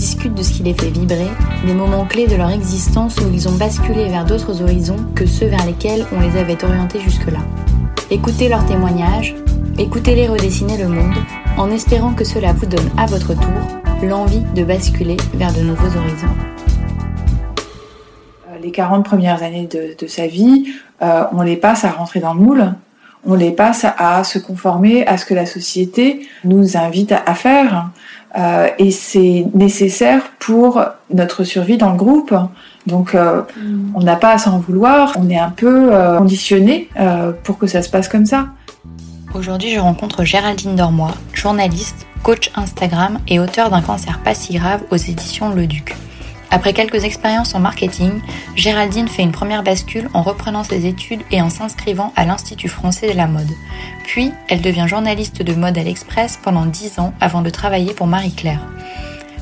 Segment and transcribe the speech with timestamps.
[0.00, 1.28] Discute de ce qui les fait vibrer,
[1.66, 5.44] des moments clés de leur existence où ils ont basculé vers d'autres horizons que ceux
[5.44, 7.40] vers lesquels on les avait orientés jusque-là.
[8.10, 9.34] Écoutez leurs témoignages,
[9.76, 11.18] écoutez-les redessiner le monde,
[11.58, 15.94] en espérant que cela vous donne à votre tour l'envie de basculer vers de nouveaux
[15.94, 16.34] horizons.
[18.62, 20.72] Les 40 premières années de, sa vie,
[21.02, 22.72] euh, on les passe à rentrer dans le moule,
[23.26, 27.90] on les passe à se conformer à ce que la société nous invite à faire.
[28.38, 30.82] Euh, et c'est nécessaire pour
[31.12, 32.34] notre survie dans le groupe.
[32.86, 33.92] Donc euh, mm.
[33.94, 37.66] on n'a pas à s'en vouloir, on est un peu euh, conditionné euh, pour que
[37.66, 38.46] ça se passe comme ça.
[39.34, 44.82] Aujourd'hui, je rencontre Géraldine Dormois, journaliste, coach Instagram et auteur d'un cancer pas si grave
[44.90, 45.94] aux éditions Le Duc.
[46.52, 48.20] Après quelques expériences en marketing,
[48.56, 53.12] Géraldine fait une première bascule en reprenant ses études et en s'inscrivant à l'Institut français
[53.12, 53.50] de la mode.
[54.04, 58.08] Puis, elle devient journaliste de mode à l'Express pendant 10 ans avant de travailler pour
[58.08, 58.66] Marie-Claire.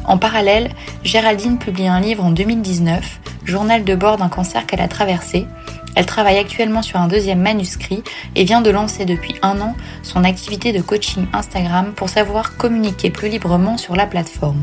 [0.04, 0.70] En parallèle,
[1.02, 5.46] Géraldine publie un livre en 2019, Journal de bord d'un cancer qu'elle a traversé.
[5.94, 8.02] Elle travaille actuellement sur un deuxième manuscrit
[8.34, 13.08] et vient de lancer depuis un an son activité de coaching Instagram pour savoir communiquer
[13.10, 14.62] plus librement sur la plateforme.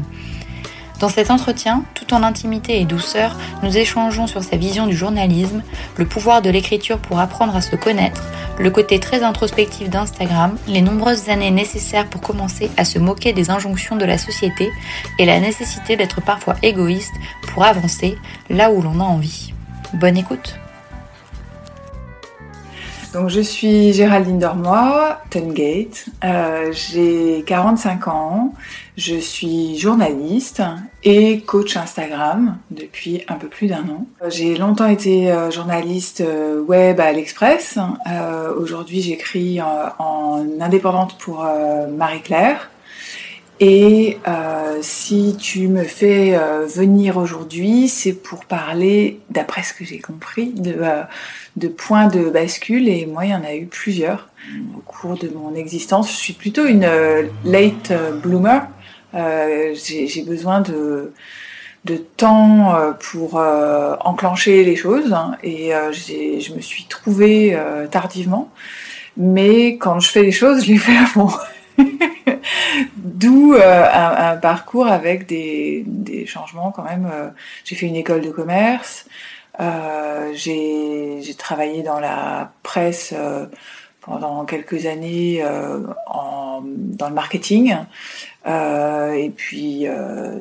[0.99, 5.61] Dans cet entretien, tout en intimité et douceur, nous échangeons sur sa vision du journalisme,
[5.97, 8.23] le pouvoir de l'écriture pour apprendre à se connaître,
[8.57, 13.49] le côté très introspectif d'Instagram, les nombreuses années nécessaires pour commencer à se moquer des
[13.49, 14.71] injonctions de la société
[15.19, 17.13] et la nécessité d'être parfois égoïste
[17.49, 18.17] pour avancer
[18.49, 19.53] là où l'on a envie.
[19.93, 20.57] Bonne écoute
[23.15, 28.53] donc je suis Géraldine Dormois, Tungate, euh, j'ai 45 ans,
[28.97, 30.61] je suis journaliste
[31.01, 34.05] et coach Instagram depuis un peu plus d'un an.
[34.27, 37.79] J'ai longtemps été euh, journaliste euh, web à l'Express.
[38.57, 41.47] Aujourd'hui, j'écris en, en, indépendante pour
[41.97, 42.69] Marie-Claire.
[43.61, 49.85] Et euh, si tu me fais euh, venir aujourd'hui, c'est pour parler, d'après ce que
[49.85, 51.03] j'ai compris, de, euh,
[51.55, 52.89] de points de bascule.
[52.89, 54.27] Et moi, il y en a eu plusieurs
[54.77, 56.11] au cours de mon existence.
[56.11, 56.87] Je suis plutôt une
[57.45, 58.61] late bloomer.
[59.13, 61.13] j'ai besoin de,
[61.85, 63.35] de temps pour
[64.01, 65.13] enclencher les choses.
[65.13, 67.57] Hein, et je me suis trouvée
[67.89, 68.51] tardivement.
[69.17, 71.29] Mais quand je fais les choses, je les fais à fond.
[72.97, 77.09] D'où euh, un, parcours avec des, changements quand même.
[77.11, 77.29] Euh,
[77.63, 79.05] j'ai fait une école de commerce,
[79.59, 83.13] euh, j'ai travaillé dans la presse
[84.01, 87.75] pendant quelques années dans le marketing.
[88.45, 89.85] et puis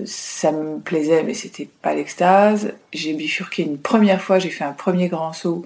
[0.06, 2.72] ça me plaisait, mais c'était pas l'extase.
[2.92, 5.64] J'ai bifurqué une première fois, j'ai fait un premier grand saut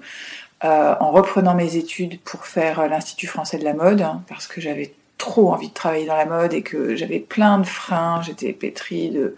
[0.61, 4.93] en reprenant mes études pour faire l'Institut français de la mode, hein, parce que j'avais
[5.19, 9.11] trop envie de travailler dans la mode et que j'avais plein de freins, j'étais pétrie
[9.11, 9.35] de,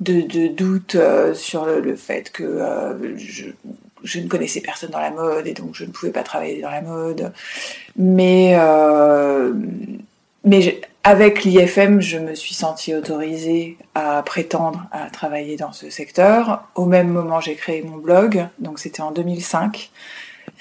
[0.00, 3.46] de, doutes euh, sur le, fait que euh, je,
[4.02, 6.70] je, ne connaissais personne dans la mode et donc je ne pouvais pas travailler dans
[6.70, 7.32] la mode.
[7.96, 9.54] Mais, euh,
[10.44, 16.68] mais avec l'IFM, je me suis sentie autorisée à prétendre à travailler dans ce secteur.
[16.74, 19.90] Au même moment, j'ai créé mon blog, donc c'était en 2005.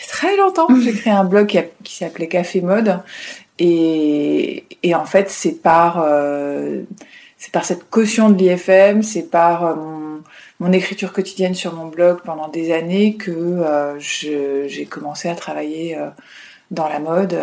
[0.08, 3.02] Très longtemps, j'ai créé un blog qui, qui s'appelait Café Mode
[3.60, 6.84] et, en fait, c'est par, euh,
[7.38, 9.76] c'est par cette caution de l'IFM, c'est par euh,
[10.60, 15.98] mon, écriture quotidienne sur mon blog pendant des années que euh, j'ai commencé à travailler
[16.72, 17.38] dans la mode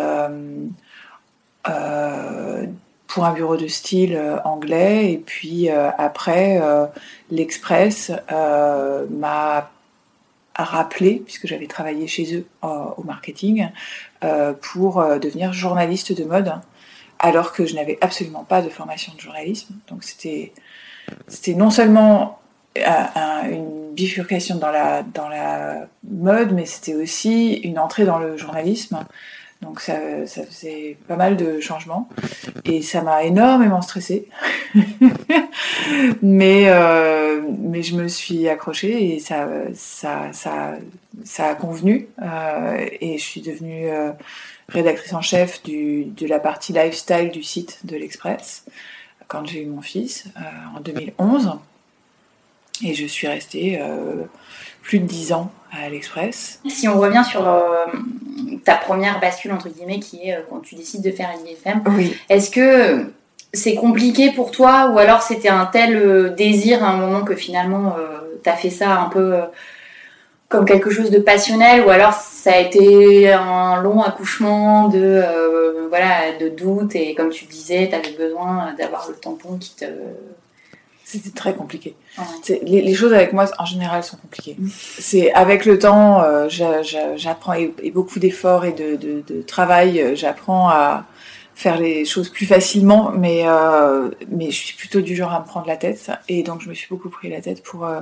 [3.07, 5.11] pour un bureau de style anglais.
[5.11, 6.59] Et puis après,
[7.29, 9.69] l'Express m'a
[10.55, 13.69] rappelé, puisque j'avais travaillé chez eux au marketing,
[14.61, 16.53] pour euh, devenir journaliste de mode,
[17.19, 19.75] alors que je n'avais absolument pas de formation de journalisme.
[19.89, 20.53] Donc c'était
[21.55, 22.39] non seulement
[22.77, 29.05] euh, une bifurcation dans la mode, mais c'était aussi une entrée dans le journalisme.
[29.61, 32.07] Donc ça, faisait pas mal de changements
[32.63, 34.27] et ça m'a énormément stressée.
[36.21, 40.73] mais, euh, mais je me suis accrochée et ça, ça, ça,
[41.23, 42.07] ça a convenu.
[42.21, 44.11] Euh, et je suis devenue euh,
[44.69, 48.63] rédactrice en chef du, de la partie lifestyle du site de l'Express
[49.27, 50.25] quand j'ai eu mon fils
[50.75, 51.53] en 2011.
[52.85, 53.81] Et je suis restée
[54.83, 56.61] plus de 10 ans à l'Express.
[56.69, 57.43] Si on revient sur
[58.67, 62.15] ta première bascule, entre guillemets, qui est quand tu décides de faire une IFM, oui.
[62.29, 63.05] est-ce que
[63.53, 67.35] c'est compliqué pour toi ou alors c'était un tel euh, désir à un moment que
[67.35, 69.41] finalement euh, tu as fait ça un peu euh,
[70.49, 75.23] comme quelque chose de passionnel ou alors ça a été un long accouchement de
[75.89, 79.85] voilà de doute et comme tu disais tu avais besoin d'avoir le tampon qui te
[81.09, 81.95] c'était très compliqué.
[82.63, 84.55] Les, choses avec moi en général sont compliquées.
[84.59, 84.67] Mm.
[84.99, 91.05] C'est avec le temps, j'apprends et, beaucoup d'efforts et de, de travail, j'apprends à,
[91.57, 95.45] faire les choses plus facilement, mais euh, mais je suis plutôt du genre à me
[95.45, 98.01] prendre la tête et donc je me suis beaucoup pris la tête pour euh,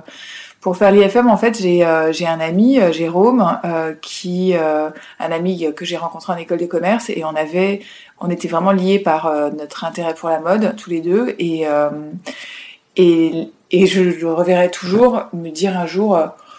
[0.59, 1.29] pour faire l'IFM.
[1.29, 3.57] En fait, j'ai euh, j'ai un ami Jérôme
[4.01, 7.79] qui un ami que j'ai rencontré en école de commerce et on avait
[8.19, 11.65] on était vraiment liés par notre intérêt pour la mode tous les deux et
[12.97, 16.17] et et je le reverrai toujours me dire un jour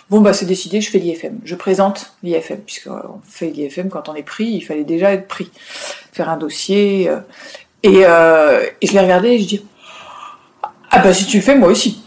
[0.09, 1.41] Bon, bah, c'est décidé, je fais l'IFM.
[1.45, 5.51] Je présente l'IFM, puisqu'on fait l'IFM quand on est pris, il fallait déjà être pris.
[6.13, 7.09] Faire un dossier.
[7.09, 7.19] Euh,
[7.83, 9.67] et, euh, je l'ai regardé et je dis
[10.93, 12.03] Ah, bah, si tu le fais, moi aussi.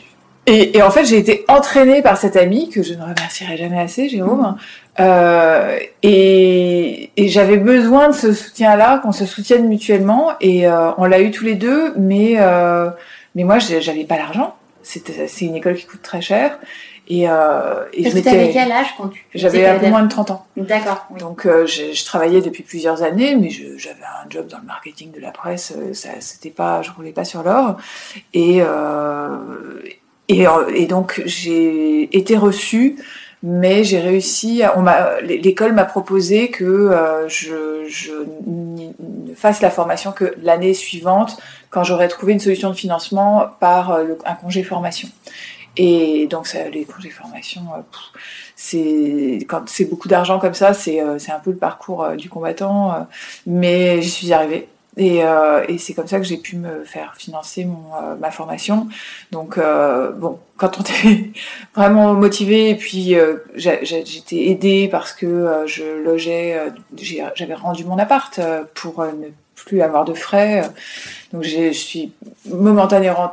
[0.45, 3.79] Et, et en fait, j'ai été entraînée par cet ami, que je ne remercierai jamais
[3.79, 4.55] assez, Jérôme.
[5.01, 10.31] Euh, et, et j'avais besoin de ce soutien-là, qu'on se soutienne mutuellement.
[10.39, 12.89] Et euh, on l'a eu tous les deux, mais, euh,
[13.35, 14.55] mais moi, j'avais pas l'argent.
[14.81, 16.57] C'est une école qui coûte très cher.
[17.09, 20.09] Et, euh, et Parce je avais quel âge quand tu J'avais un peu moins de
[20.09, 20.45] 30 ans.
[20.55, 21.07] D'accord.
[21.17, 25.11] Donc euh, je, je, travaillais depuis plusieurs années, mais j'avais un job dans le marketing
[25.11, 25.73] de la presse.
[25.75, 27.77] Euh, ça, c'était pas, je roulais pas sur l'or.
[28.35, 29.37] Et, euh,
[30.27, 32.97] et, euh, et donc j'ai été reçue,
[33.43, 34.63] mais j'ai réussi.
[34.75, 38.11] on m'a, l'école m'a proposé que euh, je, je
[38.45, 41.37] ne fasse la formation que l'année suivante,
[41.69, 45.07] quand j'aurais trouvé une solution de financement par un congé formation.
[45.81, 47.81] Et donc, ça, les congés formation, euh,
[48.55, 52.15] c'est quand c'est beaucoup d'argent comme ça, c'est euh, c'est un peu le parcours euh,
[52.15, 53.07] du combattant,
[53.45, 54.67] mais j'y suis arrivée.
[54.99, 55.21] Et,
[55.67, 58.87] et c'est comme ça que j'ai pu me faire financer mon, ma formation.
[59.31, 61.31] Donc, bon, quand on était
[61.73, 63.15] vraiment motivé, et puis
[63.55, 66.71] j'étais aidée parce que je logeais,
[67.35, 68.39] j'avais rendu mon appart
[68.75, 69.29] pour ne
[69.65, 70.63] plus avoir de frais.
[71.33, 72.11] Donc je suis
[72.45, 73.31] momentanément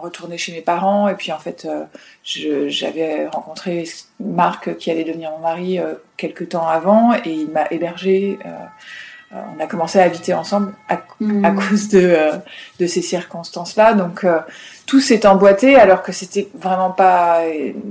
[0.00, 1.84] retournée chez mes parents et puis en fait euh,
[2.68, 3.84] j'avais rencontré
[4.20, 8.38] Marc qui allait devenir mon mari euh, quelques temps avant et il m'a hébergée.
[9.32, 11.54] Euh, on a commencé à habiter ensemble à, mmh.
[11.56, 12.16] cause de,
[12.78, 13.94] de ces circonstances-là.
[13.94, 14.26] Donc
[14.86, 17.40] tout s'est emboîté alors que c'était vraiment pas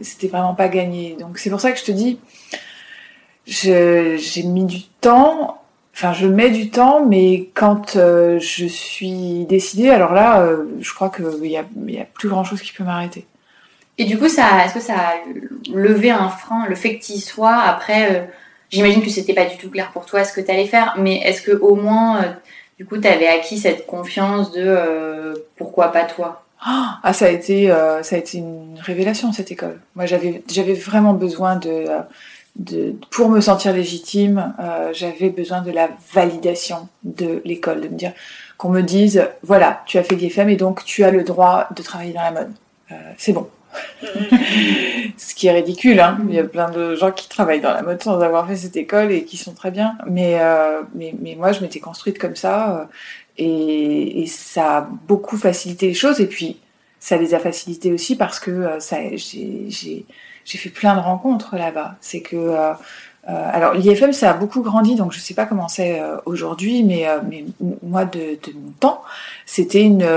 [0.02, 1.18] c'était vraiment pas gagné.
[1.20, 2.20] Donc c'est pour ça que je te dis
[3.46, 5.62] j'ai mis du temps
[5.94, 10.94] Enfin, je mets du temps, mais quand euh, je suis décidée, alors là, euh, je
[10.94, 13.26] crois qu'il n'y a, y a plus grand chose qui peut m'arrêter.
[13.98, 15.14] Et du coup, ça, est-ce que ça a
[15.72, 18.24] levé un frein, le fait que tu y sois Après, euh,
[18.72, 21.18] j'imagine que c'était pas du tout clair pour toi ce que tu allais faire, mais
[21.18, 22.36] est-ce que au moins,
[22.78, 26.44] du coup, tu avais acquis cette confiance de pourquoi pas toi?
[26.64, 27.68] Ah, ça a été,
[28.04, 29.80] ça a été une révélation cette école.
[29.96, 31.88] Moi, j'avais, j'avais vraiment besoin de
[32.56, 37.96] de, pour me sentir légitime, euh, j'avais besoin de la validation de l'école, de me
[37.96, 38.14] dire
[38.58, 41.82] qu'on me dise, voilà, tu as fait l'IFM et donc tu as le droit de
[41.82, 42.52] travailler dans la mode.
[42.92, 43.48] Euh, c'est bon.
[45.18, 46.18] Ce qui est ridicule, hein.
[46.28, 48.76] il y a plein de gens qui travaillent dans la mode sans avoir fait cette
[48.76, 49.98] école et qui sont très bien.
[50.08, 52.90] Mais, euh, mais, mais, moi, je m'étais construite comme ça
[53.38, 56.20] et, et, ça a beaucoup facilité les choses.
[56.20, 56.60] Et puis,
[57.02, 61.96] ça les a facilité aussi parce que ça, j'ai fait plein de rencontres là-bas.
[62.00, 62.74] C'est que euh,
[63.30, 66.84] euh, alors l'IFM ça a beaucoup grandi, donc je sais pas comment c'est euh, aujourd'hui,
[66.84, 67.46] mais, mais
[67.84, 69.02] moi de, de, mon temps,
[69.46, 70.08] c'était une,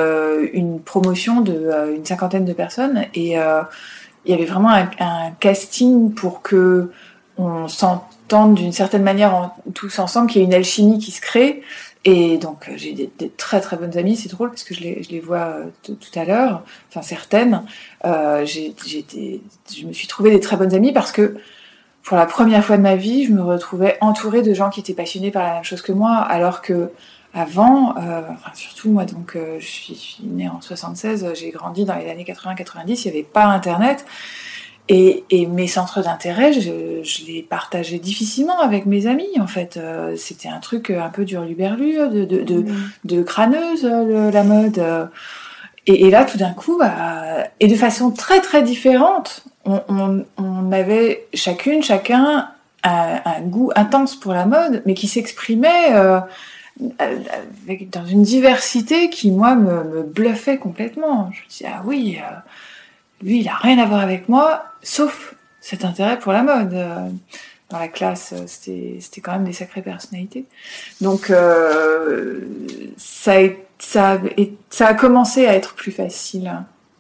[0.53, 3.37] une promotion de une cinquantaine de personnes et
[4.25, 6.91] il y avait vraiment un, casting pour que
[7.37, 11.21] on s'entende d'une certaine manière en, tous ensemble, qu'il y ait une alchimie qui se
[11.21, 11.63] crée.
[12.07, 15.57] Et donc j'ai des, très très bonnes amies, c'est drôle parce que je les, vois
[15.83, 17.65] tout à l'heure, enfin certaines.
[18.05, 21.37] Euh, j'ai, je me suis trouvé des très bonnes amies parce que
[22.05, 24.93] pour la première fois de ma vie, je me retrouvais entourée de gens qui étaient
[24.93, 26.91] passionnés par la même chose que moi, alors que
[27.35, 31.51] avant, euh, enfin, surtout moi, donc euh, je, suis, je, suis, née en 76, j'ai
[31.51, 34.07] grandi dans les années 80-90, il n'y avait pas Internet.
[34.89, 39.79] Et, et mes centres d'intérêt, je, je, les partageais difficilement avec mes amis, en fait.
[39.79, 42.75] Euh, c'était un truc un peu dur luberlu, de, de, de, mmh.
[43.05, 44.79] de crâneuse, le, la mode.
[45.87, 50.25] Et, et, là, tout d'un coup, bah, et de façon très très différente, on, on,
[50.37, 52.49] on avait chacune, chacun
[52.85, 56.21] un, un, goût intense pour la mode, mais qui s'exprimait euh,
[56.99, 61.31] avec, dans une diversité qui, moi, me, me bluffait complètement.
[61.33, 62.35] Je me disais, ah oui, euh,
[63.23, 66.75] lui, il a rien à voir avec moi, sauf cet intérêt pour la mode.
[66.75, 67.09] Euh,
[67.71, 70.45] dans la classe, c'était quand même des sacrées personnalités.
[71.01, 72.41] Donc, euh,
[72.99, 76.53] ça a ça, et ça a commencé à être plus facile.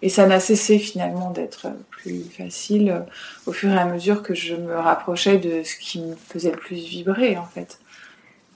[0.02, 3.00] Et ça n'a cessé finalement d'être plus facile euh,
[3.46, 6.58] au fur et à mesure que je me rapprochais de ce qui me faisait le
[6.58, 7.78] plus vibrer en fait.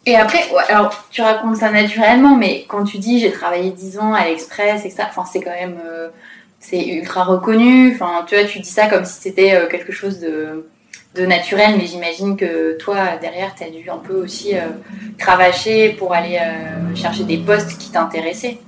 [0.08, 4.14] Et après, alors tu racontes ça naturellement, mais quand tu dis j'ai travaillé 10 ans
[4.14, 5.78] à l'Express, etc., enfin, c'est quand même.
[5.84, 6.08] Euh,
[6.72, 7.92] ultra reconnu.
[7.94, 11.86] Enfin, tu vois, tu dis ça comme si c'était euh, quelque chose de naturel, mais
[11.86, 14.60] j'imagine que toi, derrière, tu as dû un peu aussi euh,
[15.18, 18.58] cravacher pour aller euh, chercher des postes qui t'intéressaient.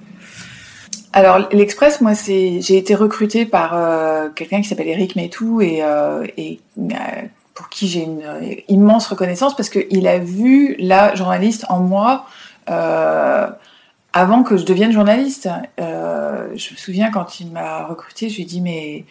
[1.14, 3.70] Alors, l'Express, moi, c'est, j'ai été recrutée par
[4.34, 5.82] quelqu'un qui s'appelle Eric Métou et,
[6.36, 6.60] et
[7.60, 8.22] pour qui j'ai une
[8.68, 12.24] immense reconnaissance parce qu'il a vu la journaliste en moi
[12.66, 15.48] avant que je devienne journaliste.
[15.78, 19.04] je me souviens quand il m'a recrutée, je lui ai dit, mais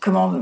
[0.00, 0.34] comment,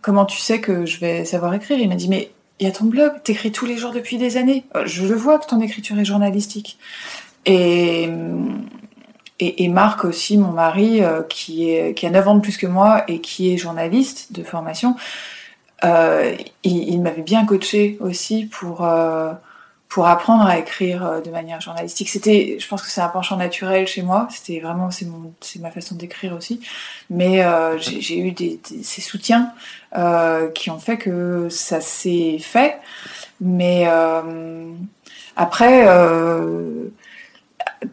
[0.00, 1.78] comment tu sais que je vais savoir écrire?
[1.78, 4.36] Il m'a dit, mais il y a ton blog, t'écris tous les jours depuis des
[4.36, 4.64] années.
[4.74, 6.78] Euh, je le vois que ton écriture est journalistique.
[7.46, 8.08] Et,
[9.38, 12.66] et, Marc aussi, mon mari, euh, qui, est, qui a 9 ans de plus que
[12.66, 14.96] moi et qui est journaliste de formation,
[15.84, 19.32] euh, il, il m'avait bien coaché aussi pour, euh,
[19.88, 22.08] pour apprendre à écrire euh, de manière journalistique.
[22.08, 24.28] C'était, je pense que c'est un penchant naturel chez moi.
[24.30, 26.60] C'était vraiment, c'est mon, c'est ma façon d'écrire aussi.
[27.10, 29.52] Mais euh, j'ai eu des, des, ces soutiens
[29.96, 32.78] euh, qui ont fait que ça s'est fait.
[33.40, 34.72] Mais euh,
[35.36, 35.86] après,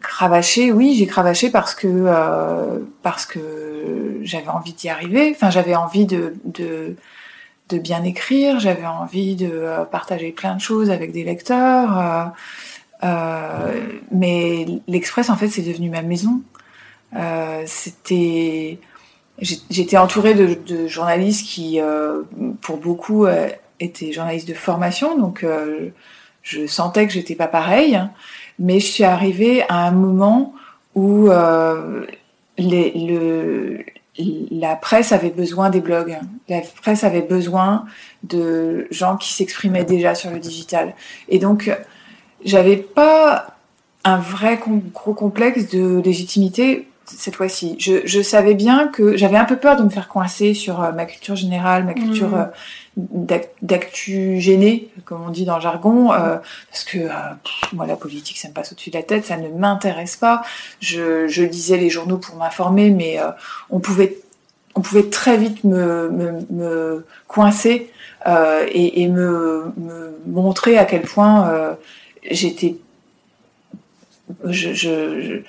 [0.00, 5.32] cravacher, oui, j'ai cravaché parce que euh, parce que j'avais envie d'y arriver.
[5.34, 6.96] Enfin, j'avais envie de, de
[7.68, 11.98] de bien écrire, j'avais envie de euh, partager plein de choses avec des lecteurs.
[11.98, 12.24] Euh,
[13.04, 16.42] euh, mais l'Express, en fait, c'est devenu ma maison.
[17.14, 18.78] Euh, C'était,
[19.40, 22.22] j'étais entourée de, journalistes qui, euh,
[22.60, 23.48] pour beaucoup, euh,
[23.80, 25.44] étaient journalistes de formation, donc
[26.42, 28.00] je sentais que j'étais pas pareil.
[28.58, 30.54] Mais je suis arrivée à un moment
[30.94, 31.28] où
[32.56, 33.84] les, le,
[34.18, 36.18] la presse avait besoin des blogs.
[36.48, 37.84] La presse avait besoin
[38.22, 40.94] de gens qui s'exprimaient déjà sur le digital.
[41.28, 41.70] Et donc,
[42.44, 43.56] j'avais pas
[44.04, 44.58] un vrai
[44.92, 47.76] gros complexe de légitimité cette fois-ci.
[47.78, 50.90] Je, je, savais bien que j'avais un peu peur de me faire coincer sur euh,
[50.92, 52.50] ma culture générale, ma culture mmh.
[52.96, 56.38] D'actu gênée, comme on dit dans le jargon, euh,
[56.70, 57.10] parce que euh,
[57.74, 60.42] moi la politique ça me passe au-dessus de la tête, ça ne m'intéresse pas.
[60.80, 63.30] Je, lisais les journaux pour m'informer, mais euh,
[63.68, 64.16] on pouvait
[65.10, 67.90] très vite me, coincer
[68.26, 69.74] et, me,
[70.26, 71.76] montrer à quel point
[72.30, 72.76] j'étais
[74.44, 75.42] je,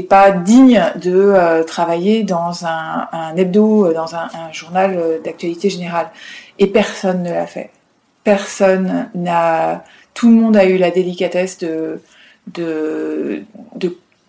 [0.00, 6.10] pas digne de travailler dans un, un, hebdo, dans un, journal d'actualité générale.
[6.58, 7.70] Et personne ne l'a fait.
[8.22, 9.84] Personne n'a.
[10.14, 12.00] Tout le monde a eu la délicatesse de
[12.52, 13.44] de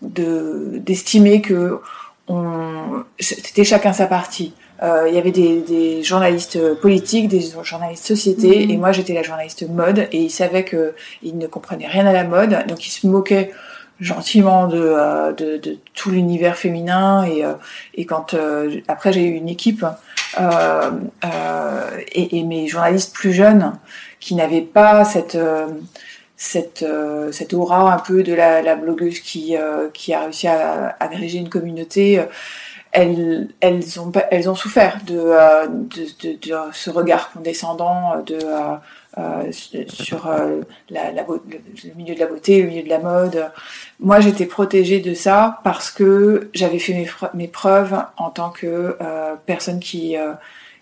[0.02, 1.80] de d'estimer que
[2.28, 4.52] on c'était chacun sa partie.
[4.82, 8.70] il y avait des, journalistes politiques, des journalistes société, Mhm.
[8.70, 12.12] et moi j'étais la journaliste mode, et ils savaient que ils ne comprenaient rien à
[12.12, 13.52] la mode, donc ils se moquaient
[14.00, 17.54] gentiment de, euh, de, de tout l'univers féminin, et, euh,
[17.94, 19.92] et quand euh, après j'ai eu une équipe euh, euh,
[20.38, 23.78] et, et mes journalistes plus jeunes
[24.20, 25.66] qui n'avaient pas cette euh,
[26.36, 31.48] cette, euh, aura un peu de la, blogueuse qui, euh, a réussi à agréger une
[31.48, 32.24] communauté, euh,
[32.92, 38.38] elles, elles, ont, elles ont souffert euh, de, de, de ce regard condescendant de,
[39.18, 39.50] euh,
[39.88, 43.50] sur euh, le, milieu de la beauté, le milieu de la mode.
[43.98, 49.34] Moi, j'étais protégée de ça parce que j'avais fait mes, preuves en tant que euh,
[49.46, 50.16] personne qui,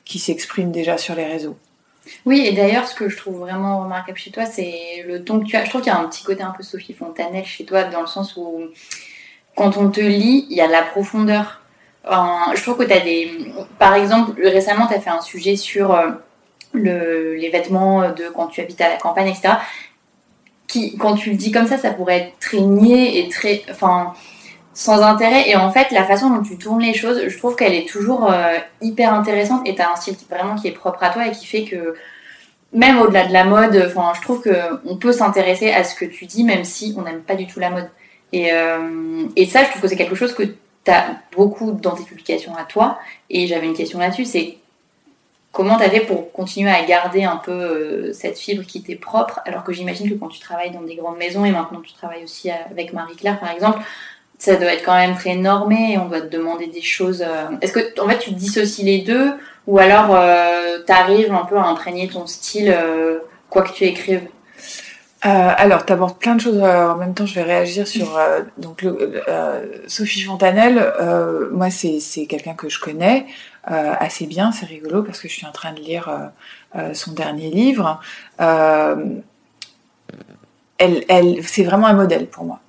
[0.05, 1.57] qui s'exprime déjà sur les réseaux.
[2.27, 5.45] Oui, et d'ailleurs, ce que je trouve vraiment remarquable chez toi, c'est le ton que
[5.45, 5.65] tu as.
[5.65, 8.01] Je trouve qu'il y a un petit côté un peu Sophie Fontanelle chez toi, dans
[8.01, 8.63] le sens où,
[9.55, 11.63] quand on te lit, il y a de la profondeur.
[12.05, 13.31] Je trouve que tu as des.
[13.79, 15.97] Par exemple, récemment, tu as fait un sujet sur
[16.75, 19.55] le, les vêtements de quand tu habites à la campagne, etc.
[20.67, 23.63] Qui, quand tu le dis comme ça, ça pourrait être très niais et très.
[23.71, 24.13] Enfin.
[24.77, 27.75] Sans intérêt, et en fait, la façon dont tu tournes les choses, je trouve qu'elle
[27.75, 31.01] est toujours euh, hyper intéressante et tu as un style qui, vraiment qui est propre
[31.05, 31.95] à toi et qui fait que
[32.75, 34.51] même au-delà de la mode, enfin, je trouve que
[34.85, 37.61] on peut s'intéresser à ce que tu dis, même si on n'aime pas du tout
[37.61, 37.89] la mode.
[38.33, 41.93] Et, euh, et ça, je trouve que c'est quelque chose que tu as beaucoup dans
[41.93, 42.99] tes publications à toi.
[43.31, 44.59] Et j'avais une question là-dessus, c'est
[45.55, 49.41] comment tu fait pour continuer à garder un peu euh, cette fibre qui t'est propre,
[49.47, 52.25] alors que j'imagine que quand tu travailles dans des grandes maisons et maintenant tu travailles
[52.25, 53.79] aussi avec Marie-Claire, par exemple,
[54.39, 57.23] ça doit être quand même très normé et on doit te demander des choses.
[57.23, 59.33] euh, Est-ce que en fait tu dissocies les deux
[59.67, 60.09] ou alors
[60.87, 64.27] tu arrives un peu à imprégner ton style euh, quoi que tu écrives?
[65.27, 67.25] Euh, alors, tu abordes plein de choses euh, en même temps.
[67.25, 70.79] Je vais réagir sur euh, donc euh, Sophie Fontanelle.
[71.01, 73.29] euh, moi, c'est quelqu'un que je connais euh,
[73.67, 74.53] assez bien.
[74.53, 78.01] C'est rigolo parce que je suis en train de lire euh, euh, son dernier livre.
[78.41, 78.97] Euh,
[80.79, 82.61] elle, elle, c'est vraiment un modèle pour moi.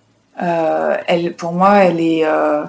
[0.41, 2.63] Euh, elle, pour moi, elle est, euh,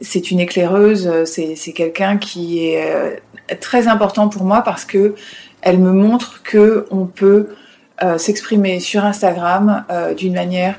[0.00, 1.24] c'est une éclaireuse.
[1.24, 3.16] C'est quelqu'un qui est euh,
[3.60, 5.14] très important pour moi parce que
[5.60, 7.56] elle me montre que on peut
[8.02, 10.78] euh, s'exprimer sur Instagram euh, d'une manière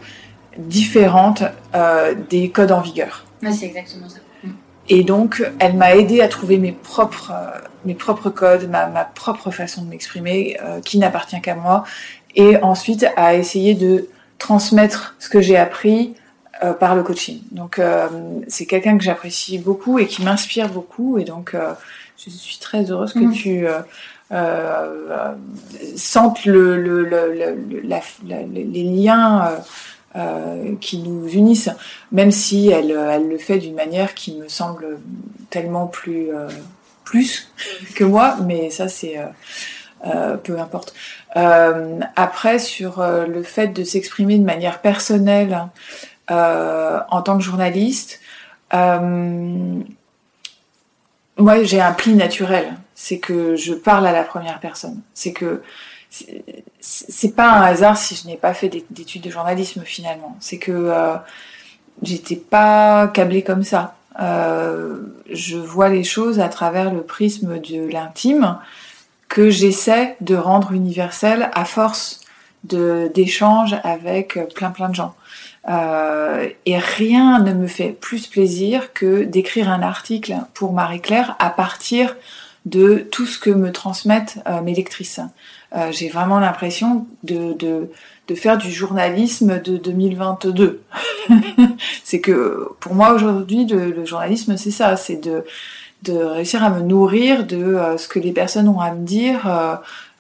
[0.58, 1.44] différente
[1.76, 3.26] euh, des codes en vigueur.
[3.44, 4.20] Ouais, c'est exactement ça.
[4.90, 9.04] Et donc, elle m'a aidé à trouver mes propres, euh, mes propres codes, ma, ma
[9.06, 11.84] propre façon de m'exprimer, euh, qui n'appartient qu'à moi,
[12.36, 14.08] et ensuite à essayer de
[14.40, 16.16] transmettre ce que j'ai appris
[16.64, 17.40] euh, par le coaching.
[17.52, 18.08] Donc, euh,
[18.48, 21.74] c'est quelqu'un que j'apprécie beaucoup et qui m'inspire beaucoup, et donc euh,
[22.18, 23.32] je suis très heureuse que Mhm.
[23.34, 23.80] tu euh,
[24.32, 25.34] euh,
[25.96, 29.52] sentes le, le, le, le- la- la- les liens.
[30.16, 31.70] Euh, euh, qui nous unissent,
[32.12, 35.00] même si elle, elle le fait d'une manière qui me semble
[35.50, 36.48] tellement plus euh,
[37.04, 37.52] plus
[37.96, 39.26] que moi, mais ça c'est euh,
[40.06, 40.94] euh, peu importe.
[41.36, 45.68] Euh, après sur euh, le fait de s'exprimer de manière personnelle
[46.32, 48.20] euh, en tant que journaliste,
[48.74, 49.82] euh,
[51.38, 55.62] moi j'ai un pli naturel, c'est que je parle à la première personne, c'est que
[56.10, 60.36] c'est- pas un hasard si je n'ai pas fait d'é- d'études de journalisme finalement.
[60.40, 61.16] C'est que euh,
[62.02, 63.96] j'étais pas câblée comme ça.
[64.20, 64.98] Euh,
[65.32, 68.58] je vois les choses à travers le prisme de l'intime
[69.30, 72.22] que j'essaie de rendre universel à force
[72.64, 75.16] d'échanges avec plein plein de gens.
[75.70, 81.50] Euh, et rien ne me fait plus plaisir que d'écrire un article pour Marie-Claire à
[81.52, 82.16] partir
[82.66, 85.20] de tout ce que me transmettent mes lectrices.
[85.76, 87.92] Euh, J'ai vraiment l'impression de, de,
[88.28, 90.82] de faire du journalisme de 2022.
[92.04, 95.44] c'est que pour moi aujourd'hui, le, journalisme, c'est ça, c'est de,
[96.04, 99.48] de réussir à me nourrir de euh, ce que les personnes ont à me dire.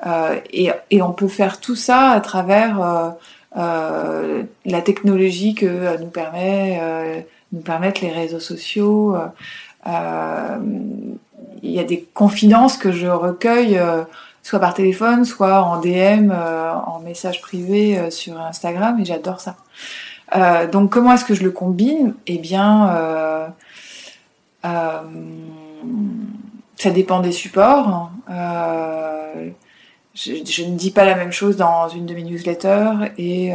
[0.06, 3.16] euh, et, et on peut faire tout ça à travers
[3.56, 9.18] la technologie que nous permet nous permettent les réseaux sociaux.
[9.86, 9.92] il
[11.64, 13.78] y a des confidences que je recueille
[14.50, 19.40] soit par téléphone, soit en DM, euh, en message privé euh, sur Instagram, et j'adore
[19.40, 19.58] ça.
[20.36, 22.16] Euh, donc comment est-ce que je le combine?
[22.26, 23.54] Eh bien,
[24.64, 25.04] ça
[26.92, 28.10] dépend des supports.
[28.32, 29.50] Euh,
[30.16, 33.54] je, ne dis pas la même chose dans une de mes newsletters et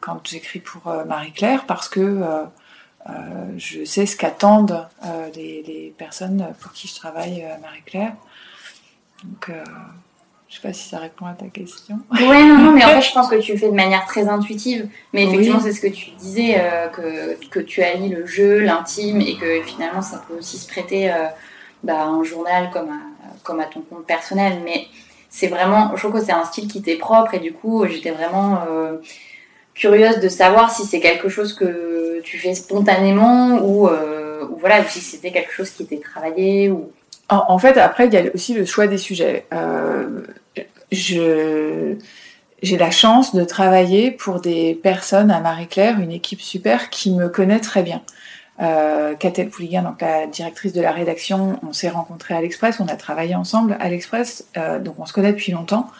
[0.00, 2.24] quand j'écris pour Marie-Claire parce que
[3.56, 4.84] je sais ce qu'attendent
[5.36, 8.14] les, les personnes pour qui je travaille à Marie-Claire.
[9.24, 9.64] Donc, euh,
[10.48, 11.98] je sais pas si ça répond à ta question.
[12.12, 14.28] Ouais, non, non, mais en fait, je pense que tu le fais de manière très
[14.28, 14.88] intuitive.
[15.12, 15.64] Mais effectivement, Oui.
[15.64, 19.62] c'est ce que tu disais, euh, que, que tu allies le jeu, l'intime, et que
[19.62, 21.26] finalement, ça peut aussi se prêter euh,
[21.82, 23.00] bah, un journal comme à,
[23.42, 24.86] comme à ton compte personnel, mais
[25.28, 28.12] c'est vraiment, je trouve que c'est un style qui t'est propre et du coup, j'étais
[28.12, 28.98] vraiment euh,
[29.74, 34.84] curieuse de savoir si c'est quelque chose que tu fais spontanément ou, euh, ou voilà,
[34.84, 36.92] si c'était quelque chose qui était travaillé ou.
[37.30, 39.46] En, fait, après, il y a aussi le choix des sujets.
[39.52, 40.20] Euh,
[40.92, 41.96] je
[42.62, 47.28] j'ai la chance de travailler pour des personnes à Marie-Claire, une équipe super qui me
[47.28, 48.00] connaît très bien.
[48.62, 49.14] Euh,
[49.50, 53.34] Pouligan, donc la directrice de la rédaction, on s'est rencontrés à l'Express, on a travaillé
[53.34, 55.90] ensemble à l'Express, euh, donc on se connaît depuis longtemps.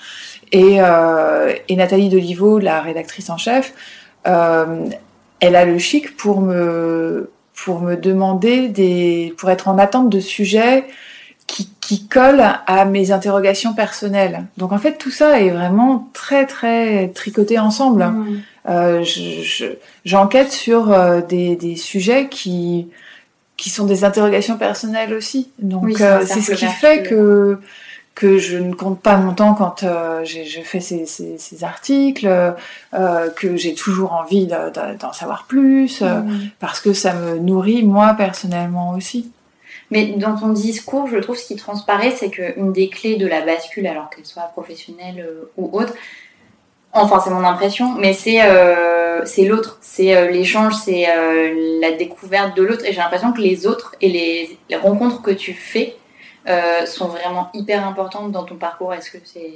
[0.53, 3.75] Et, euh, et Nathalie Deliveau, la rédactrice en chef,
[4.27, 4.87] euh,
[5.41, 10.21] elle a le chic pour me pour me demander des pour être en attente de
[10.21, 10.85] sujets
[11.47, 14.45] qui, qui colle à mes interrogations personnelles.
[14.57, 18.05] Donc en fait, tout ça est vraiment très très tricoté ensemble.
[18.05, 18.43] Mmh.
[18.69, 19.05] Euh,
[20.05, 22.89] J'enquête je, sur euh, des, des, sujets qui
[23.57, 25.51] qui sont des interrogations personnelles aussi.
[25.59, 27.59] Donc euh, c'est ce qui fait que
[28.15, 32.29] que je ne compte pas mon temps quand euh, je fais ces, ces, ces articles,
[32.29, 36.51] euh, que j'ai toujours envie d'en savoir plus, mmh.
[36.61, 39.33] parce que ça me nourrit moi personnellement aussi.
[39.91, 43.43] Mais dans ton discours, je trouve ce qui transparaît, c'est qu'une des clés de la
[43.43, 45.95] bascule, alors qu'elle soit professionnelle euh, ou autre,
[46.93, 51.07] enfin c'est mon impression, mais c'est euh, l'autre, c'est euh, l'échange, c'est
[51.81, 52.85] la découverte de l'autre.
[52.85, 55.97] Et j'ai l'impression que les autres et les, rencontres que tu fais
[56.87, 58.93] sont vraiment hyper importantes dans ton parcours.
[58.93, 59.53] Est-ce que c'est...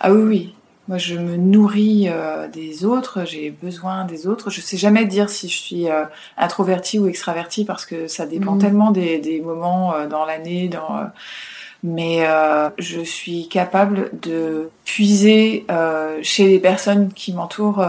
[0.00, 0.54] Ah oui, oui.
[0.88, 4.50] Moi, je me nourris euh, des autres, j'ai besoin des autres.
[4.50, 6.04] Je sais jamais dire si je suis euh,
[6.36, 8.58] introvertie ou extravertie parce que ça dépend mmh.
[8.58, 10.68] tellement des, des moments euh, dans l'année.
[10.68, 11.04] Dans, euh,
[11.84, 15.66] mais euh, je suis capable de puiser
[16.22, 17.84] chez les personnes qui m'entourent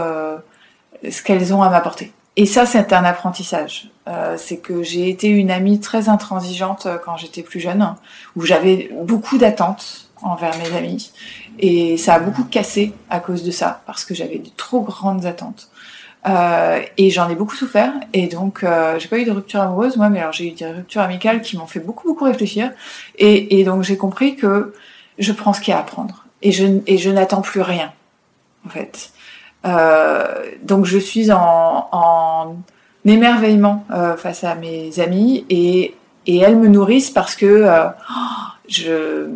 [1.08, 2.12] ce qu'elles ont à m'apporter.
[2.36, 3.90] Et ça, c'est un apprentissage.
[4.36, 7.94] c'est que j'ai été une amie très intransigeante quand j'étais plus jeune,
[8.34, 11.12] où j'avais beaucoup d'attentes envers mes amis.
[11.58, 15.26] Et ça a beaucoup cassé à cause de ça, parce que j'avais de trop grandes
[15.26, 15.68] attentes.
[16.26, 17.92] Euh, et j'en ai beaucoup souffert.
[18.12, 20.66] Et donc, euh, j'ai pas eu de rupture amoureuse, moi, mais alors j'ai eu des
[20.66, 22.72] ruptures amicales qui m'ont fait beaucoup, beaucoup réfléchir.
[23.18, 24.74] Et, donc, j'ai compris que
[25.18, 26.24] je prends ce qu'il y a à prendre.
[26.42, 27.92] Et je, n'attends plus rien,
[28.66, 29.12] en fait.
[29.66, 30.26] Euh,
[30.62, 32.56] donc, je suis en, en
[33.04, 33.84] émerveillement
[34.16, 35.94] face à mes amis et,
[36.26, 37.86] et elles me nourrissent parce que euh,
[38.68, 39.28] je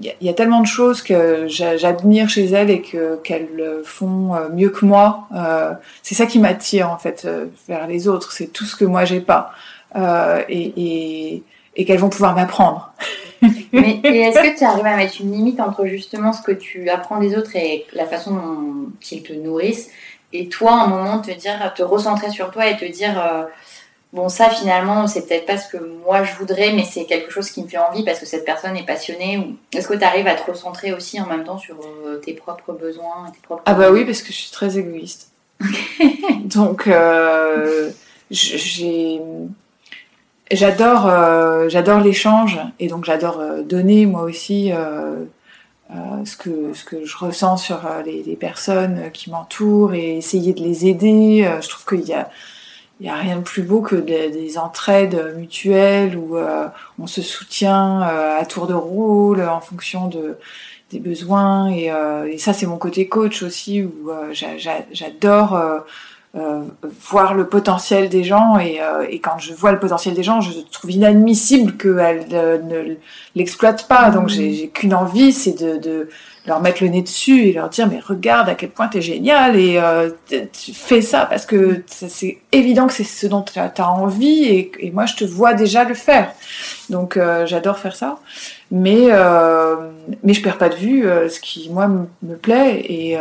[0.00, 4.48] il y, a tellement de choses que j'admire chez elles et que qu'elles font euh,
[4.50, 5.28] mieux que moi.
[5.34, 8.32] Euh, c'est ça qui m'attire en fait euh, vers les autres.
[8.32, 9.52] C'est tout ce que moi j'ai pas
[10.48, 11.42] et, et,
[11.76, 12.92] et qu'elles vont pouvoir m'apprendre.
[13.72, 17.20] Mais est-ce que tu arrives à mettre une limite entre justement ce que tu apprends
[17.20, 19.90] des autres et la façon dont ils te nourrissent
[20.32, 23.14] et toi, un moment, te dire, te recentrer sur toi et te dire
[24.14, 27.50] bon ça finalement c'est peut-être pas ce que moi je voudrais mais c'est quelque chose
[27.50, 30.26] qui me fait envie parce que cette personne est passionnée ou est-ce que tu arrives
[30.26, 33.74] à te recentrer aussi en même temps sur euh, tes propres besoins tes propres ah
[33.74, 35.34] bah oui parce que je suis très égoïste.
[36.44, 37.90] Donc euh,
[38.30, 39.20] j'ai
[40.50, 44.72] j'adore euh, j'adore l'échange et donc j'adore euh, donner moi aussi
[46.24, 50.62] ce que ce que je ressens sur les, les personnes qui m'entourent et essayer de
[50.62, 51.48] les aider.
[51.60, 52.28] Je trouve qu'il y a
[53.00, 57.06] il n'y a rien de plus beau que des, des entraides mutuelles où euh, on
[57.06, 60.38] se soutient euh, à tour de rôle en fonction de,
[60.90, 61.68] des besoins.
[61.68, 64.10] Et, euh, et ça, c'est mon côté coach aussi, où
[64.92, 65.84] j'adore
[66.32, 68.58] voir le potentiel des gens.
[68.60, 68.80] Et,
[69.10, 72.96] et, quand je vois le potentiel des gens, je trouve inadmissible qu'elles ne
[73.34, 74.10] l'exploitent pas.
[74.10, 76.08] Donc, j'ai qu'une envie, c'est de, de
[76.46, 79.56] leur mettre le nez dessus et leur dire mais regarde à quel point t'es génial
[79.56, 83.88] et euh, tu fais ça parce que c'est évident que c'est ce dont tu as,
[83.88, 86.32] envie et, et, moi je te vois déjà le faire.
[86.90, 88.18] Donc euh, j'adore faire ça.
[88.70, 89.90] Mais euh,
[90.22, 93.18] mais je perds pas de vue euh, ce qui moi me plaît et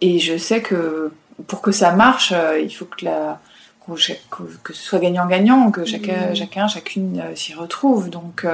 [0.00, 1.10] et je sais que
[1.48, 3.40] pour que ça marche il faut que la
[3.88, 6.36] que, que ce soit gagnant-gagnant que chacun mmh.
[6.36, 8.10] chacun chacune s'y retrouve.
[8.10, 8.44] Donc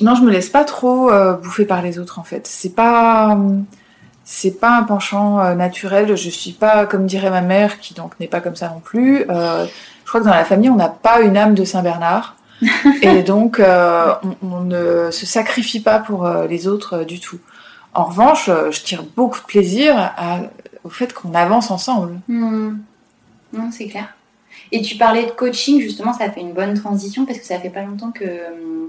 [0.00, 2.46] non, je me laisse pas trop euh, bouffer par les autres en fait.
[2.46, 3.36] C'est pas
[4.24, 6.16] c'est pas un penchant euh, naturel.
[6.16, 9.24] Je suis pas comme dirait ma mère qui donc n'est pas comme ça non plus.
[9.28, 9.66] Euh,
[10.04, 12.36] je crois que dans la famille on n'a pas une âme de Saint Bernard
[13.02, 17.38] et donc euh, on, on, ne se sacrifie pas pour euh, les autres du tout.
[17.94, 20.38] En revanche, je tire beaucoup de plaisir à,
[20.82, 22.20] au fait qu'on avance ensemble.
[22.26, 22.70] Mmh.
[23.52, 24.14] Non, c'est clair.
[24.72, 27.68] Et tu parlais de coaching, justement, ça fait une bonne transition parce que ça fait
[27.68, 28.24] pas longtemps que,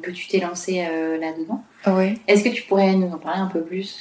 [0.01, 1.61] que tu t'es lancé euh, là-dedans.
[1.87, 2.17] Oui.
[2.25, 3.97] Est-ce que tu pourrais nous en parler un peu plus?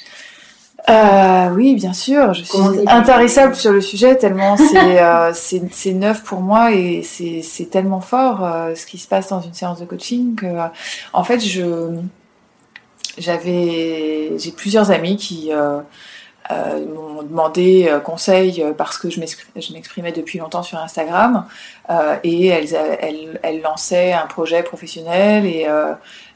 [0.89, 2.33] Euh, oui, bien sûr.
[2.33, 4.55] Je suis intarissable sur le sujet tellement
[5.33, 8.39] c'est c'est neuf pour moi et c'est tellement fort
[8.75, 10.47] ce qui se passe dans une séance de coaching que
[11.13, 11.99] en fait je
[13.17, 15.51] j'avais j'ai plusieurs amis qui
[16.51, 21.45] euh, m'ont demandé euh, conseil euh, parce que je m'exprimais depuis longtemps sur Instagram
[22.23, 25.67] et elles, lançaient un projet professionnel et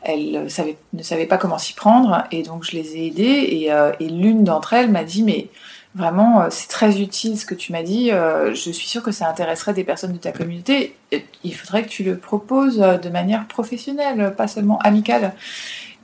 [0.03, 0.47] elles
[0.93, 4.73] ne savaient pas comment s'y prendre et donc je les ai aidées et, l'une d'entre
[4.73, 5.47] elles m'a dit mais
[5.95, 9.73] vraiment c'est très utile ce que tu m'as dit, je suis sûre que ça intéresserait
[9.73, 10.95] des personnes de ta communauté,
[11.43, 15.33] il faudrait que tu le proposes de manière professionnelle, pas seulement amicale.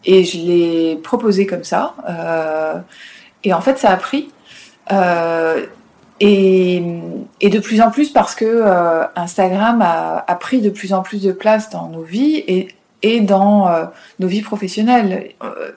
[0.05, 1.95] Et je l'ai proposé comme ça.
[3.43, 4.31] Et en fait, ça a pris.
[4.91, 5.65] Euh,
[6.19, 6.83] et,
[7.41, 11.01] et, de plus en plus parce que euh, Instagram a, a, pris de plus en
[11.01, 12.69] plus de place dans nos vies et,
[13.01, 13.85] et dans euh,
[14.19, 15.31] nos vies professionnelles.
[15.43, 15.71] Euh,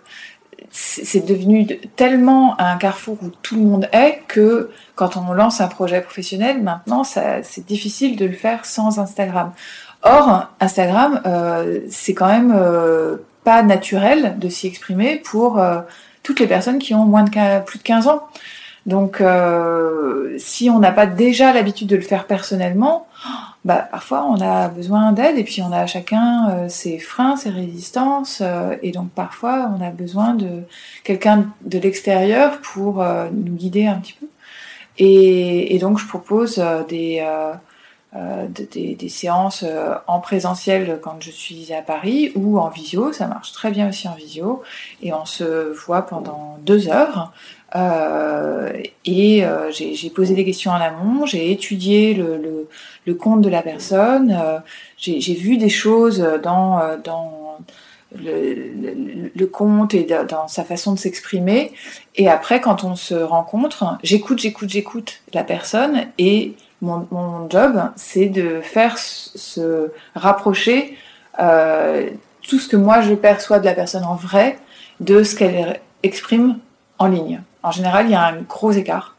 [0.71, 5.69] c'est devenu tellement un carrefour où tout le monde est que quand on lance un
[5.69, 9.53] projet professionnel, maintenant, c'est difficile de le faire sans Instagram.
[10.03, 11.23] Or, Instagram,
[11.89, 12.55] c'est quand même
[13.43, 15.63] pas naturel de s'y exprimer pour
[16.27, 18.27] toutes les personnes qui ont moins de plus de 15 ans.
[18.85, 23.07] Donc, euh, si on n'a pas déjà l'habitude de le faire personnellement,
[23.65, 27.51] bah, parfois on a besoin d'aide et puis on a chacun euh, ses freins, ses
[27.51, 30.62] résistances euh, et donc parfois on a besoin de
[31.05, 34.27] quelqu'un de l'extérieur pour nous guider un petit peu.
[34.99, 37.53] Et, et donc je propose des euh,
[38.49, 43.27] des, des, séances euh, en présentiel quand je suis à Paris ou en visio, ça
[43.27, 44.63] marche très bien aussi en visio,
[45.03, 47.33] et on se voit pendant deux heures.
[47.75, 48.73] Euh,
[49.05, 52.69] et euh, j'ai posé des questions en amont, j'ai étudié le, le,
[53.05, 54.59] le, compte de la personne, euh,
[54.97, 57.59] j'ai vu des choses dans, dans
[58.15, 61.73] le, le, le, compte et dans sa façon de s'exprimer.
[62.15, 68.27] Et après, quand on se rencontre, j'écoute, j'écoute, j'écoute la personne et mon, job, c'est
[68.27, 70.97] de faire se rapprocher
[71.39, 72.11] euh,
[72.43, 74.59] tout ce que moi je perçois de la personne en vrai
[75.01, 76.59] de ce qu'elle exprime
[76.99, 77.43] en ligne.
[77.62, 79.16] En général, il y a un gros écart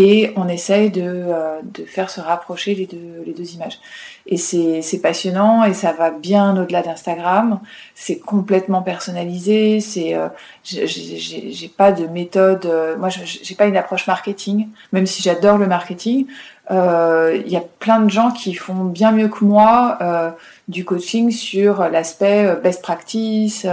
[0.00, 3.80] et on essaye de, euh, de faire se rapprocher les deux, les deux images.
[4.26, 7.60] Et c'est passionnant et ça va bien au-delà d'Instagram.
[7.96, 9.80] C'est complètement personnalisé.
[9.80, 10.28] C'est, euh,
[10.62, 12.64] j'ai pas de méthode.
[12.66, 16.26] Euh, moi, j'ai pas une approche marketing, même si j'adore le marketing.
[16.70, 20.30] Euh, il y a plein de gens qui font bien mieux que moi euh,
[20.68, 23.66] du coaching sur l'aspect best practice,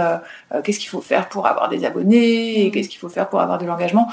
[0.64, 3.58] qu'est-ce qu'il faut faire pour avoir des abonnés, et qu'est-ce qu'il faut faire pour avoir
[3.58, 4.08] de l'engagement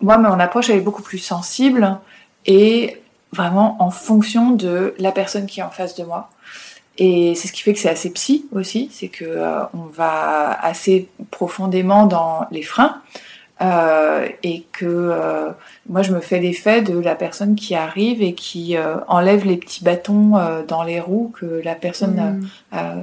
[0.00, 1.98] moi, mon approche, elle est beaucoup plus sensible
[2.46, 3.00] et
[3.32, 6.30] vraiment en fonction de la personne qui est en face de moi.
[6.98, 10.52] Et c'est ce qui fait que c'est assez psy aussi, c'est que euh, on va
[10.62, 13.00] assez profondément dans les freins
[13.62, 15.50] euh, et que euh,
[15.88, 18.76] moi je me fais l'effet de la personne qui arrive et qui
[19.08, 20.32] enlève les petits bâtons
[20.66, 22.96] dans les roues que la personne a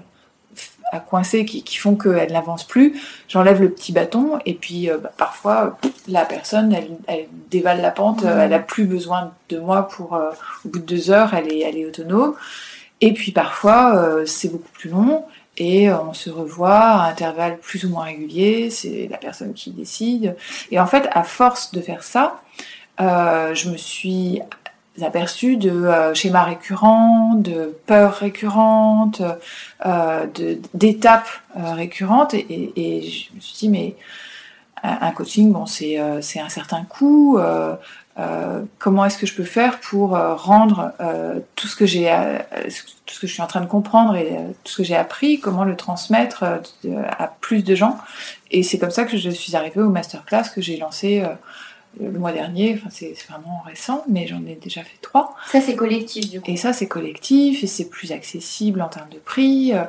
[0.91, 5.11] à coincer qui, font qu'elle n'avance plus, j'enlève le petit bâton et puis euh, bah,
[5.17, 6.73] parfois la personne
[7.07, 8.27] elle, dévale la pente, mmh.
[8.27, 10.31] elle a plus besoin de moi pour euh,
[10.65, 12.35] au bout de deux heures elle est, elle est autonome
[13.01, 15.25] et puis parfois euh, c'est beaucoup plus long
[15.57, 20.35] et on se revoit à intervalles plus ou moins réguliers, c'est la personne qui décide
[20.71, 22.41] et en fait à force de faire ça
[22.99, 24.41] je me suis
[25.03, 29.21] aperçus de euh, schémas récurrents, de peurs récurrentes,
[29.85, 30.25] euh,
[30.73, 32.33] d'étapes euh, récurrentes.
[32.33, 33.95] Et, je me suis dit, mais
[34.83, 37.37] un coaching, bon, c'est euh, un certain coût.
[37.39, 37.75] Euh,
[38.79, 40.91] comment est-ce que je peux faire pour rendre
[41.55, 42.11] tout ce que j'ai,
[43.05, 44.31] tout ce que je suis en train de comprendre et
[44.63, 47.95] tout ce que j'ai appris, comment le transmettre à plus de gens.
[48.49, 51.23] Et c'est comme ça que je suis arrivée au masterclass que j'ai lancé
[51.99, 55.35] le mois dernier, enfin c'est vraiment récent, mais j'en ai déjà fait trois.
[55.51, 56.51] Ça c'est collectif du coup.
[56.51, 59.73] Et ça c'est collectif et c'est plus accessible en termes de prix.
[59.73, 59.83] Euh,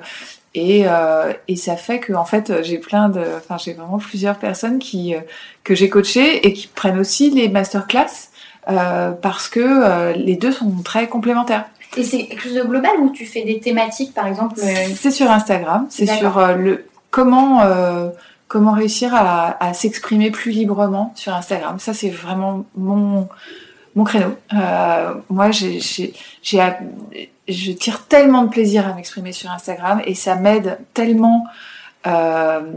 [0.55, 4.37] et, euh, et ça fait que en fait j'ai plein de, enfin j'ai vraiment plusieurs
[4.37, 5.21] personnes qui euh,
[5.62, 8.31] que j'ai coachées et qui prennent aussi les masterclass
[8.68, 11.66] euh, parce que les deux sont très complémentaires.
[11.97, 14.59] Et c'est quelque chose de global ou tu fais des thématiques par exemple
[14.94, 17.62] C'est sur Instagram, c'est sur le comment
[18.49, 21.79] comment réussir à, s'exprimer plus librement sur Instagram.
[21.79, 23.29] Ça, c'est vraiment mon,
[24.05, 24.37] créneau.
[24.55, 26.15] Euh, moi, j'ai, j'ai,
[27.47, 31.45] je tire tellement de plaisir à m'exprimer sur Instagram et ça m'aide tellement.
[32.07, 32.73] Euh,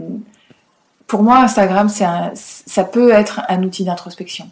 [1.06, 4.50] pour moi, Instagram, ça peut être un outil d'introspection.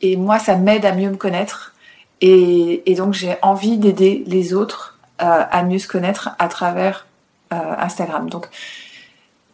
[0.00, 1.74] Et moi, ça m'aide à mieux me connaître.
[2.20, 7.06] Et, donc, j'ai envie d'aider les autres euh, à mieux se connaître à travers
[7.50, 8.28] Instagram.
[8.28, 8.48] Donc,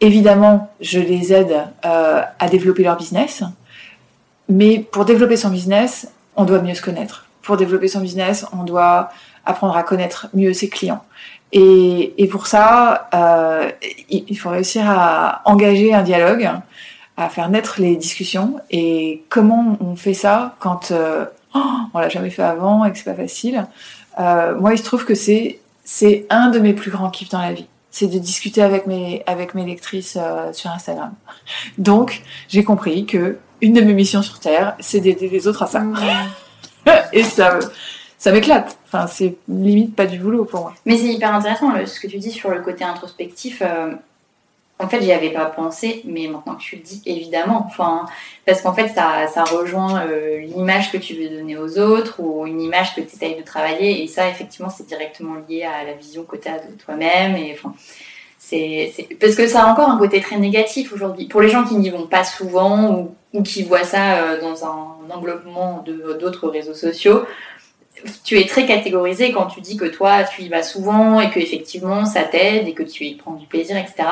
[0.01, 3.43] évidemment, je les aide à développer leur business.
[4.47, 7.25] Mais pour développer son business, on doit mieux se connaître.
[7.41, 9.09] Pour développer son business, on doit
[9.45, 11.03] apprendre à connaître mieux ses clients.
[11.51, 13.69] Et, et pour ça, euh,
[14.09, 16.49] il faut réussir à engager un dialogue,
[17.17, 18.59] à faire naître les discussions.
[18.71, 21.59] Et comment on fait ça quand euh, oh,
[21.93, 23.65] on l'a jamais fait avant et que c'est pas facile?
[24.19, 27.41] Euh, Moi, il se trouve que c'est c'est un de mes plus grands kiffs dans
[27.41, 27.67] la vie.
[27.97, 31.13] C'est de discuter avec mes avec mes lectrices euh, sur Instagram.
[31.77, 35.67] Donc, j'ai compris que une de mes missions sur Terre, c'est d'aider les autres à
[35.67, 35.79] ça.
[35.79, 35.95] Mmh.
[37.13, 37.57] et ça
[38.17, 38.77] ça m'éclate.
[38.87, 40.73] Enfin, c'est limite pas du boulot pour moi.
[40.85, 43.61] Mais c'est hyper intéressant ce que tu dis sur le côté introspectif.
[43.61, 43.93] Euh,
[44.77, 47.63] en fait, j'y avais pas pensé, mais maintenant que tu le dis, évidemment.
[47.65, 48.05] Enfin,
[48.45, 52.45] parce qu'en fait, ça, ça rejoint euh, l'image que tu veux donner aux autres ou
[52.45, 54.03] une image que tu essayes de travailler.
[54.03, 57.37] Et ça, effectivement, c'est directement lié à la vision que tu as de toi-même.
[57.37, 57.73] Et enfin,
[58.37, 61.27] c'est parce que ça a encore un côté très négatif aujourd'hui.
[61.27, 64.97] Pour les gens qui n'y vont pas souvent ou, qui voient ça euh, dans un
[65.09, 65.85] englobement
[66.19, 67.23] d'autres réseaux sociaux,
[68.25, 71.39] tu es très catégorisé quand tu dis que toi, tu y vas souvent et que
[71.39, 74.03] effectivement ça t'aide et que tu y prends du plaisir, etc.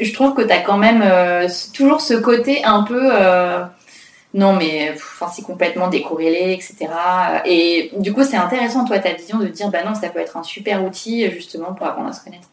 [0.00, 3.00] Je trouve que tu as quand même euh, toujours ce côté un peu.
[3.12, 3.64] Euh,
[4.32, 4.94] non, mais
[5.32, 6.90] c'est complètement décorrélé, etc.
[7.44, 10.36] Et du coup, c'est intéressant, toi, ta vision de dire, bah non, ça peut être
[10.36, 12.48] un super outil justement pour apprendre à se connaître.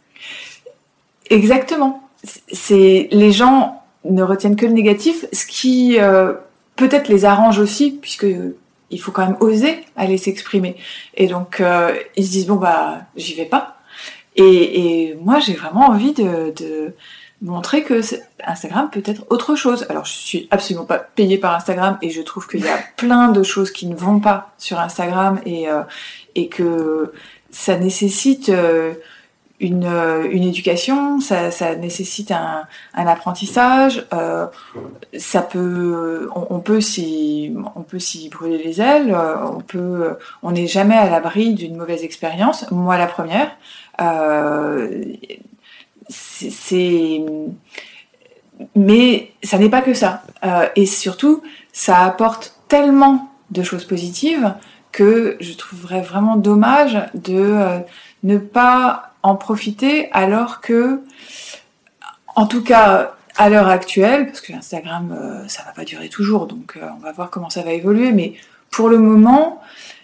[1.31, 2.07] Exactement.
[2.51, 6.33] C'est les gens ne retiennent que le négatif, ce qui euh,
[6.75, 8.27] peut-être les arrange aussi, puisque
[8.91, 10.75] il faut quand même oser aller s'exprimer.
[11.15, 11.63] Et donc,
[12.15, 13.77] ils se disent, bon, bah, j'y vais pas.
[14.35, 16.93] Et, moi, j'ai vraiment envie de
[17.41, 18.01] montrer que
[18.45, 19.85] Instagram peut être autre chose.
[19.89, 23.29] Alors, je suis absolument pas payée par Instagram et je trouve qu'il y a plein
[23.29, 25.81] de choses qui ne vont pas sur Instagram et, euh,
[26.35, 27.13] et que
[27.49, 28.93] ça nécessite euh,
[29.61, 32.63] une, euh, une éducation, ça, ça nécessite un,
[32.95, 34.47] un apprentissage, euh,
[35.17, 40.51] ça peut, on, peut s'y, on peut s'y brûler les ailes, euh, on peut, on
[40.51, 42.69] n'est jamais à l'abri d'une mauvaise expérience.
[42.71, 43.51] Moi, la première,
[44.01, 45.03] euh,
[46.49, 47.21] c'est,
[48.75, 50.23] mais ça n'est pas que ça.
[50.43, 51.41] Euh, et surtout,
[51.73, 54.53] ça apporte tellement de choses positives
[54.91, 57.81] que je trouverais vraiment dommage de
[58.23, 61.01] ne pas en profiter alors que,
[62.35, 66.47] en tout cas, à l'heure actuelle, parce que Instagram, euh, ça va pas durer toujours,
[66.47, 68.33] donc euh, on va voir comment ça va évoluer, mais
[68.69, 69.61] pour le moment,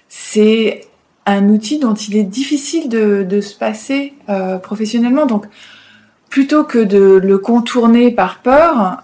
[0.10, 0.86] c'est
[1.26, 5.26] un outil dont il est difficile de, se passer euh, professionnellement.
[5.26, 5.45] Donc,
[6.38, 9.02] plutôt que de le contourner par peur,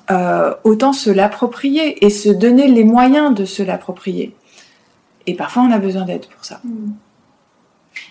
[0.63, 4.35] autant se l'approprier et se donner les moyens de se l'approprier.
[5.25, 6.59] Et parfois, on a besoin d'aide pour ça.
[6.63, 6.91] Mmh.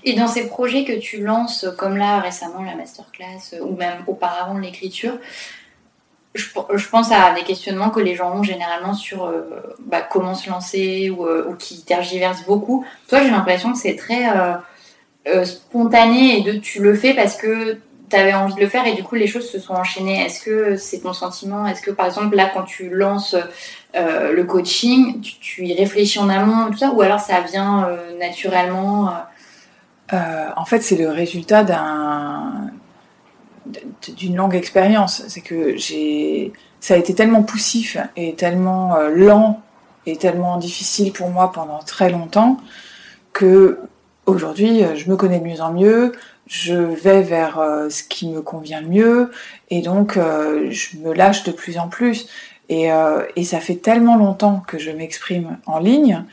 [0.02, 4.58] Et dans ces projets que tu lances, comme là récemment la masterclass ou même auparavant
[4.58, 5.14] l'écriture,
[6.34, 9.42] je, pense à des questionnements que les gens ont généralement sur euh,
[9.86, 12.84] bah, comment se lancer euh, ou, qui tergiversent beaucoup.
[13.06, 14.24] Toi, j'ai l'impression que c'est très
[15.28, 17.78] euh, spontané et de tu le fais parce que
[18.12, 20.24] tu avais envie de le faire et du coup les choses se sont enchaînées.
[20.24, 21.66] Est-ce que c'est ton sentiment?
[21.66, 23.36] Est-ce que par exemple là quand tu lances
[23.94, 29.12] le coaching, tu, y réfléchis en amont tout ça ou alors ça vient naturellement
[30.12, 31.64] euh, en fait, c'est le résultat
[34.16, 35.22] d'une longue expérience.
[35.28, 39.62] C'est que j'ai, ça a été tellement poussif et tellement euh, lent
[40.04, 42.58] et tellement difficile pour moi pendant très longtemps
[43.32, 43.78] que
[44.26, 46.12] aujourd'hui, euh, je me connais de mieux en mieux.
[46.54, 49.30] Je vais vers ce qui me convient le mieux
[49.70, 52.28] et donc je me lâche de plus en plus.
[52.68, 52.90] Et,
[53.36, 56.24] et ça fait tellement longtemps que je m'exprime en ligne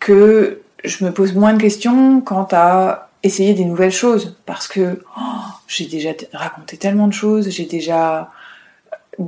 [0.00, 5.02] que je me pose moins de questions quant à essayer des nouvelles choses parce que
[5.16, 5.22] oh,
[5.68, 8.30] j'ai déjà raconté tellement de choses, j'ai déjà
[9.20, 9.24] euh,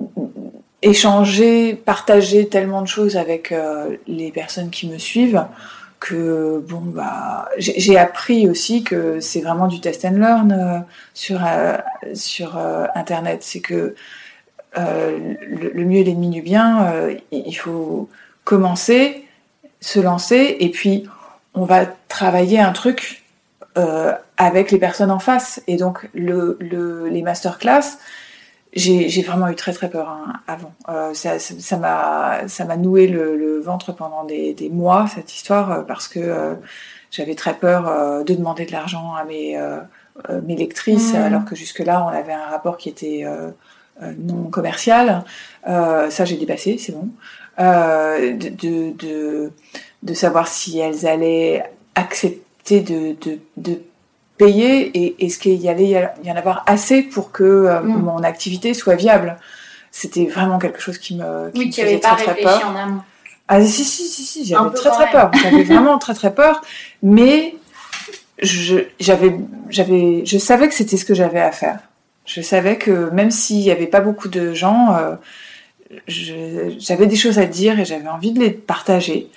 [0.83, 5.45] échangé, partagé tellement de choses avec euh, les personnes qui me suivent
[6.07, 10.79] que bon bah j'ai appris aussi que c'est vraiment du test and learn euh,
[11.15, 11.41] sur
[12.13, 12.59] sur
[12.95, 13.95] internet, c'est que
[14.77, 16.93] le, mieux est l'ennemi du bien,
[17.31, 18.09] il faut
[18.45, 19.25] commencer,
[19.81, 21.05] se lancer et puis
[21.55, 23.25] on va travailler un truc
[23.77, 25.61] euh, avec les personnes en face.
[25.67, 27.99] Et donc, le, le, les masterclass,
[28.75, 30.73] j'ai vraiment eu très très peur hein, avant.
[30.89, 35.71] Euh, ça m'a ça m'a noué le, le, ventre pendant des, des, mois cette histoire
[35.71, 36.55] euh, parce que euh,
[37.11, 39.57] j'avais très peur de demander de l'argent à mes
[40.45, 41.17] mes lectrices mmh.
[41.17, 43.25] alors que jusque là on avait un rapport qui était
[44.19, 45.23] non commercial.
[45.65, 47.09] ça j'ai dépassé, c'est bon.
[47.59, 49.53] de, de, de
[50.03, 51.65] de savoir si elles allaient
[51.95, 53.81] accepter de, de, de
[54.45, 57.87] payer et est-ce qu'il y allait y en avoir assez pour que mm.
[57.87, 59.37] mon activité soit viable
[59.91, 62.63] C'était vraiment quelque chose qui me, qui oui, me tu faisait très, pas très peur.
[62.67, 63.01] en amont.
[63.47, 65.31] Ah si si si si, j'avais très très peur.
[65.43, 66.63] J'avais vraiment très très peur,
[67.03, 67.55] mais
[68.41, 69.37] je j'avais
[69.69, 71.81] j'avais je savais que c'était ce que j'avais à faire.
[72.25, 75.17] Je savais que même s'il n'y avait pas beaucoup de gens, euh,
[76.07, 79.29] j'avais des choses à dire et j'avais envie de les partager.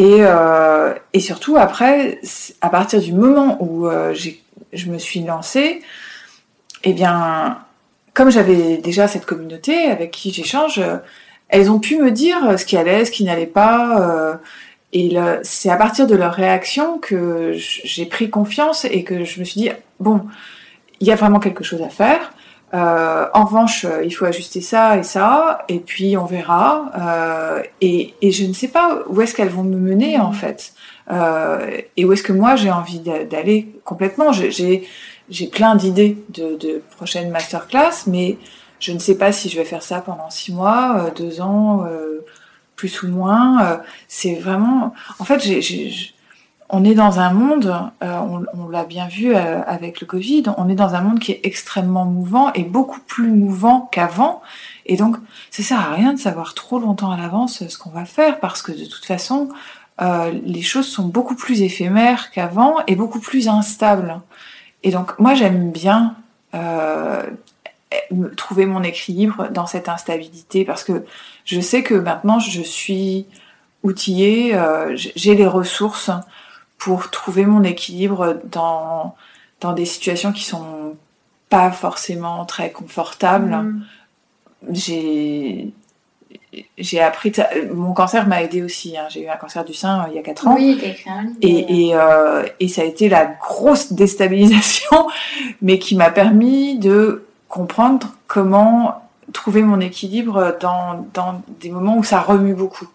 [0.00, 2.18] Et, euh, et surtout après,
[2.62, 4.14] à partir du moment où euh,
[4.72, 5.82] je me suis lancée,
[6.84, 7.58] eh bien,
[8.14, 10.80] comme j'avais déjà cette communauté avec qui j'échange,
[11.50, 14.00] elles ont pu me dire ce qui allait, ce qui n'allait pas.
[14.00, 14.34] Euh,
[14.94, 19.44] et c'est à partir de leur réaction que j'ai pris confiance et que je me
[19.44, 19.70] suis dit,
[20.00, 20.22] bon,
[21.00, 22.32] il y a vraiment quelque chose à faire.
[22.72, 26.90] Euh, en revanche, euh, il faut ajuster ça et ça, et puis on verra.
[26.96, 30.72] Euh, et, et, je ne sais pas où est-ce qu'elles vont me mener en fait,
[31.10, 34.32] euh, et où est-ce que moi j'ai envie d'aller complètement.
[34.32, 38.38] J'ai plein d'idées de, de prochaines masterclass, mais
[38.78, 41.84] je ne sais pas si je vais faire ça pendant six mois, euh, deux ans,
[41.86, 42.24] euh,
[42.76, 43.80] plus ou moins.
[44.06, 44.94] C'est vraiment.
[45.18, 45.40] En fait,
[46.72, 50.94] on est dans un monde, on, l'a bien vu avec le Covid, on est dans
[50.94, 54.42] un monde qui est extrêmement mouvant et beaucoup plus mouvant qu'avant.
[54.86, 55.16] Et donc,
[55.50, 58.62] ça sert à rien de savoir trop longtemps à l'avance ce qu'on va faire parce
[58.62, 59.48] que de toute façon,
[60.00, 64.20] les choses sont beaucoup plus éphémères qu'avant et beaucoup plus instables.
[64.82, 66.14] Et donc, moi, j'aime bien
[68.36, 71.04] trouver mon équilibre dans cette instabilité parce que
[71.44, 73.26] je sais que maintenant je suis
[73.82, 76.10] outillée, euh, j'ai les ressources
[76.80, 79.14] pour trouver mon équilibre dans,
[79.60, 80.96] dans des situations qui sont
[81.48, 83.54] pas forcément très confortables.
[83.54, 83.84] Mm.
[84.70, 85.72] J'ai
[86.78, 87.32] j'ai appris
[87.72, 89.06] mon cancer m'a aidé aussi hein.
[89.08, 91.22] j'ai eu un cancer du sein euh, il y a 4 ans oui, écrit un
[91.22, 95.08] livre, et, et, euh, et ça a été la grosse déstabilisation
[95.62, 99.02] mais qui m'a permis de comprendre comment
[99.32, 102.88] trouver mon équilibre dans, dans des moments où ça remue beaucoup.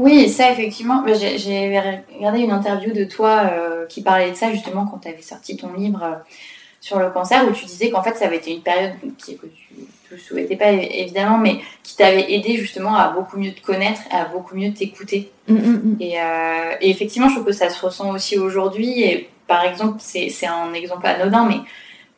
[0.00, 1.78] Oui, ça effectivement, bah, j'ai
[2.16, 5.58] regardé une interview de toi euh, qui parlait de ça justement quand tu avais sorti
[5.58, 6.14] ton livre euh,
[6.80, 9.44] sur le cancer où tu disais qu'en fait ça avait été une période qui, que
[9.44, 9.74] tu
[10.10, 14.24] ne souhaitais pas évidemment, mais qui t'avait aidé justement à beaucoup mieux te connaître, à
[14.24, 15.30] beaucoup mieux t'écouter.
[15.48, 15.96] Mm, mm, mm.
[16.00, 19.02] et, euh, et, effectivement, je trouve que ça se ressent aussi aujourd'hui.
[19.02, 21.60] Et par exemple, c'est un exemple anodin, mais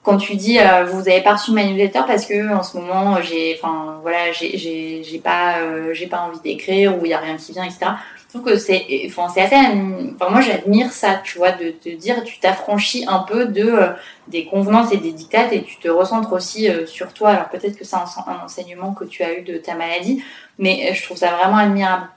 [0.03, 3.21] quand tu dis euh, vous avez pas reçu ma newsletter parce que en ce moment
[3.23, 7.37] j'ai enfin voilà j'ai pas euh, j'ai pas envie d'écrire ou il y a rien
[7.37, 11.39] qui vient etc je trouve que c'est enfin c'est assez enfin moi j'admire ça tu
[11.39, 13.89] vois de te dire tu t'affranchis un peu de euh,
[14.27, 17.31] des convenances et des dictates et tu te recentres aussi sur toi.
[17.31, 20.23] Alors peut-être que c'est un, un, enseignement que tu as eu de ta maladie
[20.59, 22.09] mais je trouve ça vraiment admirable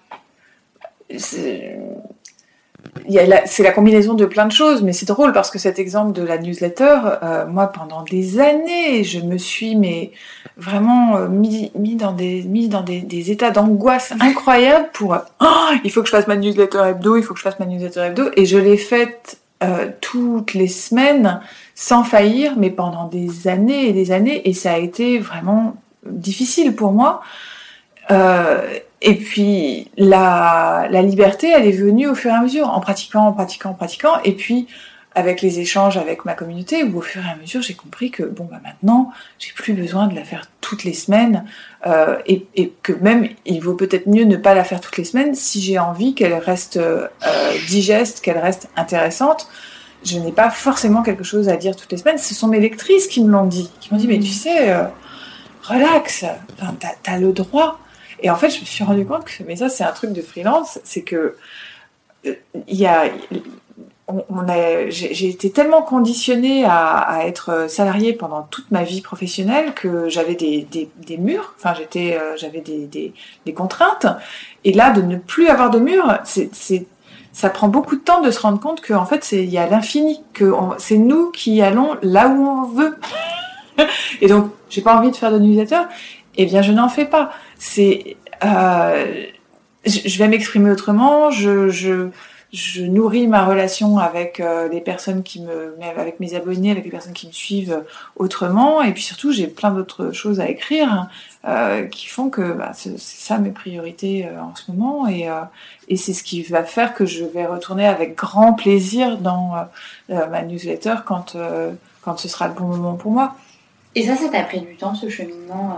[3.45, 6.23] c'est la combinaison de plein de choses, mais c'est drôle parce que cet exemple de
[6.23, 10.11] la newsletter, euh, moi pendant des années, je me suis mais
[10.57, 15.91] vraiment euh, mis, dans des mis dans des, des états d'angoisse incroyables pour oh, il
[15.91, 18.29] faut que je fasse ma newsletter hebdo, il faut que je fasse ma newsletter hebdo,
[18.35, 21.39] et je l'ai faite euh, toutes les semaines
[21.75, 25.75] sans faillir, mais pendant des années et des années, et ça a été vraiment
[26.05, 27.21] difficile pour moi.
[28.11, 28.61] Euh,
[29.01, 33.27] et puis la, la, liberté, elle est venue au fur et à mesure, en pratiquant,
[33.27, 34.13] en pratiquant, en pratiquant.
[34.23, 34.67] Et puis
[35.15, 38.23] avec les échanges avec ma communauté, où au fur et à mesure j'ai compris que
[38.23, 41.45] bon bah maintenant j'ai plus besoin de la faire toutes les semaines
[41.87, 45.05] euh, et, et, que même il vaut peut-être mieux ne pas la faire toutes les
[45.05, 47.07] semaines si j'ai envie qu'elle reste euh,
[47.67, 49.47] digeste, qu'elle reste intéressante.
[50.03, 52.19] Je n'ai pas forcément quelque chose à dire toutes les semaines.
[52.19, 54.83] Ce sont mes lectrices qui me l'ont dit, qui m'ont dit mais tu sais, euh,
[55.63, 56.25] relax,
[56.59, 57.79] enfin, t'as as le droit.
[58.25, 60.21] Et en fait, je me suis rendu compte que, mais ça, c'est un truc de
[60.23, 61.35] freelance, c'est que
[62.25, 62.33] euh,
[62.67, 62.89] il
[64.07, 64.23] on,
[64.89, 70.67] j'ai été tellement conditionnée à, être salariée pendant toute ma vie professionnelle que j'avais des,
[70.71, 72.87] des, murs, enfin j'étais, euh, j'avais des,
[73.45, 74.07] des, contraintes.
[74.63, 76.49] Et là, de ne plus avoir de murs, c'est,
[77.31, 80.23] ça prend beaucoup de temps de se rendre compte qu'en fait, il y a l'infini,
[80.33, 82.97] que c'est nous qui allons là où on veut.
[84.21, 85.81] Et donc, j'ai pas envie de faire de newsletter.
[86.37, 87.31] Eh bien, je n'en fais pas.
[87.57, 89.25] C'est euh,
[89.85, 92.09] je vais m'exprimer autrement, je, je,
[92.51, 96.91] je, nourris ma relation avec euh, les personnes qui me, avec mes abonnés, avec les
[96.91, 97.83] personnes qui me suivent
[98.15, 101.07] autrement, et puis surtout j'ai plein d'autres choses à écrire
[101.45, 105.41] euh, qui font que bah, c'est ça mes priorités euh, en ce moment, et, euh,
[105.87, 109.53] et c'est ce qui va faire que je vais retourner avec grand plaisir dans
[110.09, 111.37] ma newsletter quand
[112.01, 113.35] quand ce sera le bon moment pour moi.
[113.95, 115.77] Et ça, ça t'a pris du temps ce cheminement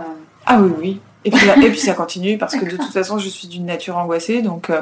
[0.50, 1.00] Ah oui, oui.
[1.26, 3.98] Et puis, et puis ça continue parce que de toute façon, je suis d'une nature
[3.98, 4.40] angoissée.
[4.40, 4.80] Donc euh,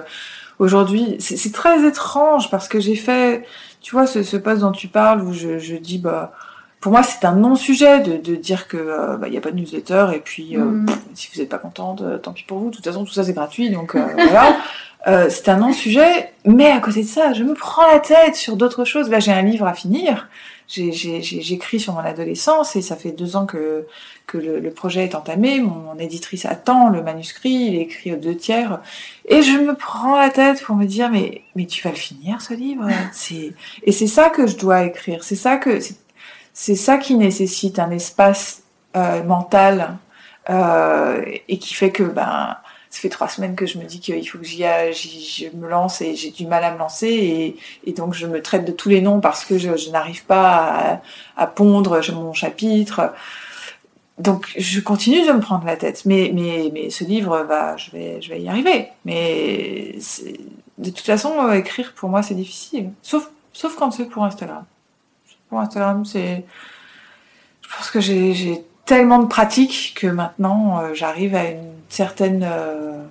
[0.61, 3.45] aujourd'hui, c'est très étrange parce que j'ai fait,
[3.81, 6.33] tu vois, ce, ce poste dont tu parles où je, je dis, bah,
[6.81, 9.51] pour moi, c'est un non-sujet de, de, dire que euh, bah, il n'y a pas
[9.51, 10.87] de newsletter et puis euh, mm.
[11.15, 12.71] si vous n'êtes pas contente, tant pis pour vous.
[12.71, 14.57] De toute façon, tout ça c'est gratuit, donc voilà.
[15.29, 18.85] c'est un non-sujet, mais à côté de ça, je me prends la tête sur d'autres
[18.85, 19.11] choses.
[19.11, 20.29] Là, j'ai un livre à finir.
[20.69, 23.87] J'écris sur mon adolescence et ça fait deux ans que,
[24.27, 25.61] que le, projet est entamé.
[25.61, 28.81] Mon éditrice attend le manuscrit, il est écrit aux deux tiers.
[29.29, 32.41] Et je me prends la tête pour me dire, mais, mais tu vas le finir
[32.43, 32.89] ce livre?
[33.85, 35.23] Et c'est ça que je dois écrire.
[35.23, 35.79] C'est ça que
[36.53, 38.63] c'est ça qui nécessite un espace
[38.97, 39.99] euh, mental
[40.49, 42.57] euh, et qui fait que ben
[42.97, 46.01] ça fait trois semaines que je me dis qu'il faut que j'y je me lance
[46.01, 49.01] et j'ai du mal à me lancer et, donc je me traite de tous les
[49.01, 51.01] noms parce que je, n'arrive pas à,
[51.37, 53.13] à, pondre mon chapitre.
[54.19, 57.91] Donc je continue de me prendre la tête, mais mais mais ce livre, bah je
[57.91, 58.89] vais je vais y arriver.
[59.05, 59.97] Mais
[60.79, 64.65] de toute façon, écrire pour moi c'est difficile, sauf sauf quand c'est pour Instagram
[65.49, 66.05] pour Instagram.
[66.05, 66.45] C'est,
[67.63, 73.03] je pense que j'ai tellement de pratique que maintenant euh, j'arrive à une certaine, euh,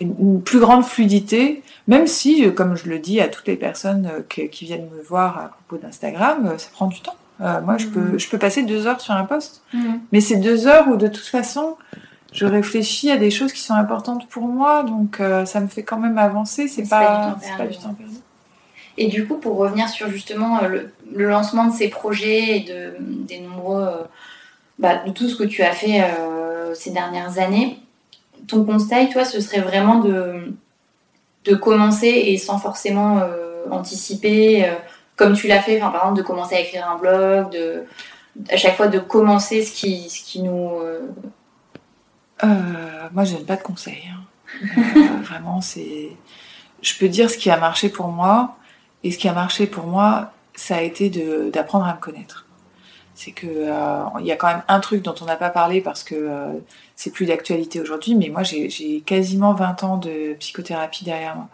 [0.00, 4.10] une, plus grande fluidité, même si, euh, comme je le dis à toutes les personnes
[4.28, 7.16] qui viennent me voir à propos d'Instagram, ça prend du temps.
[7.38, 8.18] moi, je peux, mmh.
[8.18, 9.78] je peux passer deux heures sur un post, mmh.
[10.12, 11.76] mais c'est deux heures où de toute façon,
[12.32, 15.98] je réfléchis à des choses qui sont importantes pour moi, donc ça me fait quand
[15.98, 16.66] même avancer.
[16.68, 18.16] C'est pas, pas, pas, du temps perdu.
[18.98, 22.96] Et du coup, pour revenir sur justement euh, le, lancement de ces projets et de,
[23.00, 24.02] des nombreux, euh,
[24.78, 27.78] bah, de tout ce que tu as fait euh, ces dernières années,
[28.48, 30.54] ton conseil, toi, ce serait vraiment de,
[31.44, 33.20] de commencer et sans forcément
[33.70, 34.70] anticiper,
[35.16, 37.84] comme tu l'as fait, par exemple, de commencer à écrire un blog, de,
[38.50, 40.70] à chaque fois de commencer ce qui, ce qui nous.
[42.42, 44.04] moi, je n'aime pas de conseils.
[44.12, 45.22] Hein.
[45.22, 46.10] vraiment, c'est.
[46.82, 48.56] Je peux dire ce qui a marché pour moi.
[49.04, 51.10] Et ce qui a marché pour moi, ça a été
[51.52, 52.46] d'apprendre à me connaître.
[53.14, 55.80] C'est que euh, il y a quand même un truc dont on n'a pas parlé
[55.80, 56.52] parce que euh,
[56.96, 61.48] c'est plus d'actualité aujourd'hui, mais moi j'ai quasiment 20 ans de psychothérapie derrière moi.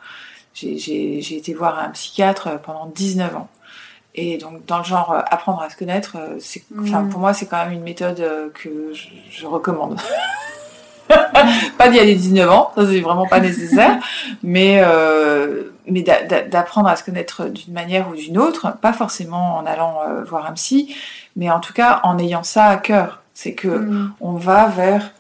[0.55, 3.49] J'ai été voir un psychiatre pendant 19 ans.
[4.15, 7.11] Et donc dans le genre euh, apprendre à se connaître, c'est, mmh.
[7.11, 8.23] pour moi c'est quand même une méthode
[8.55, 10.01] que je, je recommande.
[11.79, 14.03] pas d'y aller 19 ans, ça c'est vraiment pas nécessaire,
[14.43, 14.83] mais,
[15.87, 20.25] mais d'apprendre à se connaître d'une manière ou d'une autre, pas forcément en allant euh,
[20.25, 20.95] voir un psy,
[21.37, 23.23] mais en tout cas en ayant ça à cœur.
[23.35, 24.15] C'est que mm.
[24.21, 25.13] on va vers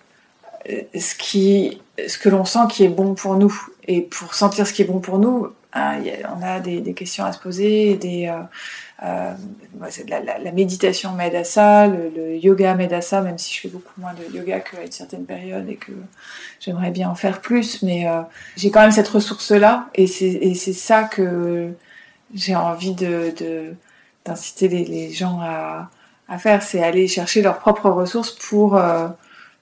[0.71, 3.55] euh, ce, qui, ce que l'on sent qui est bon pour nous.
[3.89, 5.97] Et pour sentir ce qui est bon pour nous, hein,
[6.39, 8.43] on a des, des, questions à se poser, des, euh,
[9.03, 13.61] la, la, la, méditation m'aide à ça, le, yoga m'aide à ça, même si je
[13.61, 15.93] fais beaucoup moins de yoga qu'à une certaine période et que
[16.61, 17.83] j'aimerais bien en faire plus.
[17.83, 18.23] Mais euh,
[18.57, 21.73] j'ai quand même cette ressource-là et c'est ça que
[22.35, 23.75] j'ai envie de
[24.25, 25.91] d'inciter les, gens à,
[26.29, 29.09] à faire, c'est aller chercher leurs propres ressources pour euh,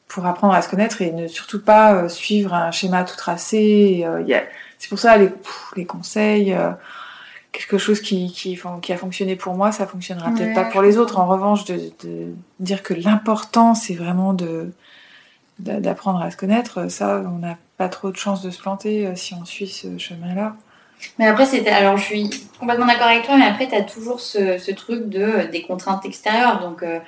[0.09, 4.03] pour apprendre à se connaître et ne surtout pas euh, suivre un schéma tout tracé.
[4.05, 4.41] Euh,
[4.79, 5.31] c'est pour ça les,
[5.77, 6.57] les conseils
[7.53, 10.99] quelque chose qui, qui, qui, a fonctionné pour moi, ça fonctionnera peut-être pas pour les
[10.99, 11.19] autres.
[11.19, 14.73] En revanche, de, de dire que l'important, c'est vraiment de
[15.61, 19.15] d'apprendre à se connaître, ça, on n'a pas trop de chance de se planter euh,
[19.15, 20.57] si on suit ce chemin-là.
[21.19, 21.71] Mais après, c'était.
[21.71, 25.09] Alors, je suis complètement d'accord avec toi, mais après, tu as toujours ce, ce, truc
[25.09, 26.61] de, des contraintes extérieures.
[26.61, 26.99] Donc, euh,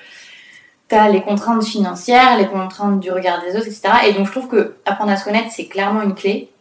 [0.88, 3.82] tu as les contraintes financières, les contraintes du regard des autres, etc.
[4.08, 6.51] Et donc, je trouve que apprendre à se connaître, c'est clairement une clé.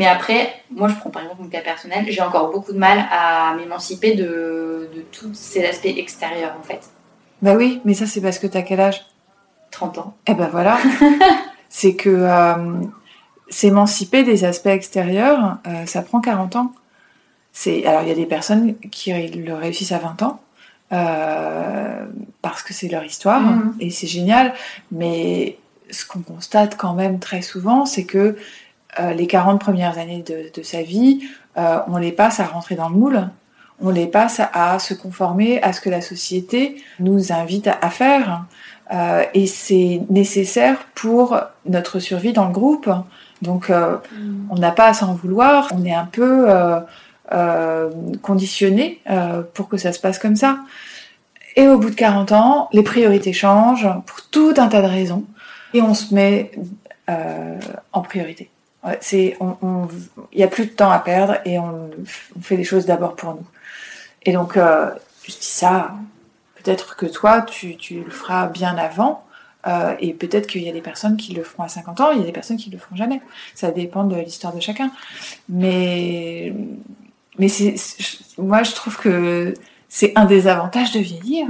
[0.00, 3.04] Mais après, moi, je prends par exemple mon cas personnel, j'ai encore beaucoup de mal
[3.12, 6.88] à m'émanciper de, de tous ces aspects extérieurs, en fait.
[7.42, 9.04] Bah oui, mais ça, c'est parce que t'as quel âge?
[9.72, 10.14] 30 ans.
[10.26, 10.78] Eh ben voilà.
[11.68, 12.80] c'est que euh,
[13.50, 16.72] s'émanciper des aspects extérieurs, euh, ça prend 40 ans.
[17.52, 20.40] C'est alors il y a des personnes qui le réussissent à 20 ans
[20.92, 22.06] euh,
[22.40, 23.74] parce que c'est leur histoire mmh.
[23.80, 24.54] et c'est génial.
[24.92, 25.58] Mais
[25.90, 28.38] ce qu'on constate quand même très souvent, c'est que
[28.98, 31.20] euh, les 40 premières années de, de sa vie,
[31.58, 33.28] euh, on les passe à rentrer dans le moule,
[33.80, 38.44] on les passe à, se conformer à ce que la société nous invite à, faire.
[38.92, 42.90] Euh, et c'est nécessaire pour notre survie dans le groupe.
[43.42, 44.48] Donc euh, mm.
[44.50, 46.48] on n'a pas à s'en vouloir, on est un peu
[48.22, 49.00] conditionné
[49.54, 50.58] pour que ça se passe comme ça.
[51.56, 55.24] Et au bout de 40 ans, les priorités changent pour tout un tas de raisons
[55.72, 56.50] et on se met
[57.08, 58.50] en priorité
[59.00, 59.88] c'est, on,
[60.32, 61.90] il n'y a plus de temps à perdre et on,
[62.36, 63.46] on fait les choses d'abord pour nous.
[64.22, 64.90] Et donc, euh,
[65.24, 65.94] je dis ça,
[66.56, 69.24] peut-être que toi, tu, tu le feras bien avant,
[69.66, 72.18] euh, et peut-être qu'il y a des personnes qui le feront à 50 ans, il
[72.20, 73.20] y a des personnes qui le feront jamais.
[73.54, 74.90] Ça dépend de l'histoire de chacun.
[75.48, 76.52] Mais,
[77.38, 77.74] mais c'est,
[78.38, 79.54] moi, je trouve que
[79.88, 81.46] c'est un des avantages de vieillir.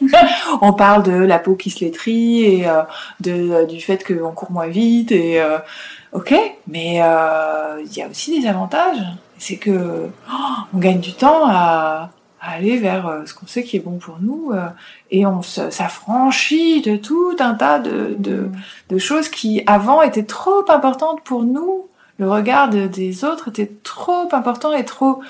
[0.60, 2.82] on parle de la peau qui se létrit et euh,
[3.20, 5.58] de, du fait qu'on court moins vite et euh,
[6.16, 6.34] ok,
[6.66, 8.98] mais euh, il y a aussi des avantages.
[9.38, 12.10] C'est que oh, on gagne du temps à,
[12.40, 14.52] à aller vers ce qu'on sait qui est bon pour nous
[15.10, 18.50] et on s'affranchit de tout un tas de, de,
[18.88, 21.86] de, choses qui avant étaient trop importantes pour nous.
[22.18, 25.20] Le regard des autres était trop important et trop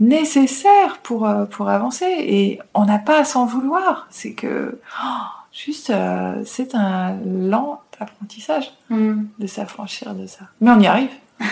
[0.00, 2.06] nécessaire pour, euh, pour avancer.
[2.18, 4.08] Et on n'a pas à s'en vouloir.
[4.10, 5.06] C'est que oh,
[5.52, 9.22] juste, euh, c'est un lent apprentissage mm.
[9.38, 10.46] de s'affranchir de ça.
[10.60, 11.10] Mais on y arrive.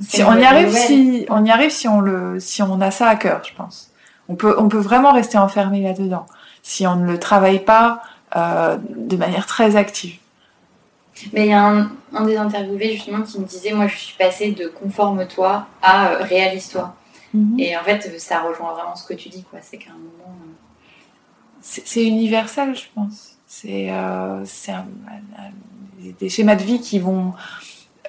[0.00, 3.08] si on y arrive, si on y arrive, si on le, si on a ça
[3.08, 3.90] à cœur, je pense.
[4.28, 6.26] On peut, on peut vraiment rester enfermé là-dedans
[6.62, 8.02] si on ne le travaille pas
[8.34, 10.18] euh, de manière très active.
[11.32, 14.16] Mais il y a un, un, des interviewés justement qui me disait, moi je suis
[14.16, 16.94] passée de conforme-toi à réalise-toi.
[17.36, 17.60] Mhm.
[17.60, 19.60] Et en fait, ça rejoint vraiment ce que tu dis, quoi.
[19.62, 20.36] C'est qu'à un moment.
[20.42, 20.52] Euh,
[21.60, 23.35] c'est universel, je pense.
[23.46, 24.44] C'est euh,
[26.18, 27.32] des schémas de vie qui vont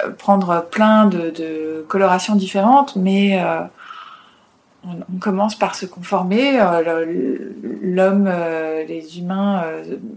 [0.04, 3.42] euh, prendre plein de, colorations différentes, mais
[4.84, 6.60] on, commence par se conformer.
[7.82, 8.32] L'homme,
[8.88, 9.64] les humains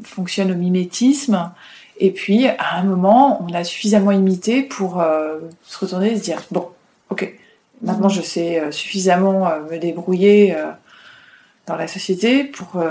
[0.04, 1.52] fonctionnent au mimétisme.
[1.98, 5.02] Et puis, à un moment, on a suffisamment imité pour
[5.62, 6.68] se retourner et se dire, bon,
[7.10, 7.32] ok,
[7.82, 10.66] Maintenant, je sais euh, suffisamment euh, me débrouiller euh,
[11.66, 12.82] dans la société pour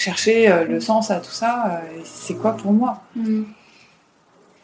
[0.00, 1.82] chercher le sens à tout ça.
[2.04, 3.42] C'est quoi pour moi mm.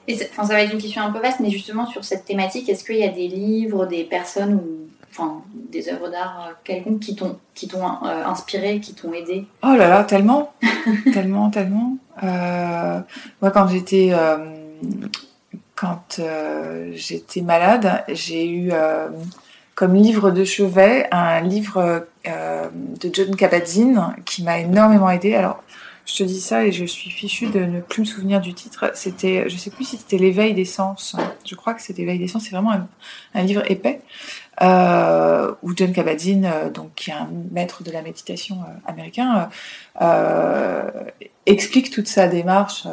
[0.09, 2.84] Et ça va être une question un peu vaste, mais justement sur cette thématique, est-ce
[2.84, 7.39] qu'il y a des livres, des personnes ou enfin, des œuvres d'art quelconques qui t'ont
[7.55, 9.47] qui t'ont inspiré, qui t'ont aidé?
[9.64, 10.55] Oh là là, tellement,
[11.12, 11.97] tellement, tellement.
[12.22, 14.12] moi, quand j'étais
[15.76, 19.09] quand euh, j'étais malade, j'ai eu euh,
[19.74, 25.35] comme livre de chevet un livre euh, de John Kabat-Zinn qui m'a énormément aidé.
[25.35, 25.62] Alors,
[26.05, 28.91] je te dis ça et je suis fichue de ne plus me souvenir du titre.
[28.95, 31.16] C'était, je sais plus si c'était l'éveil des sens.
[31.45, 32.45] Je crois que c'était l'éveil des sens.
[32.45, 32.74] C'est vraiment
[33.35, 34.01] un, livre épais
[34.61, 39.49] où John Kabat-Zinn, donc qui est un maître de la méditation américain,
[41.45, 42.87] explique toute sa démarche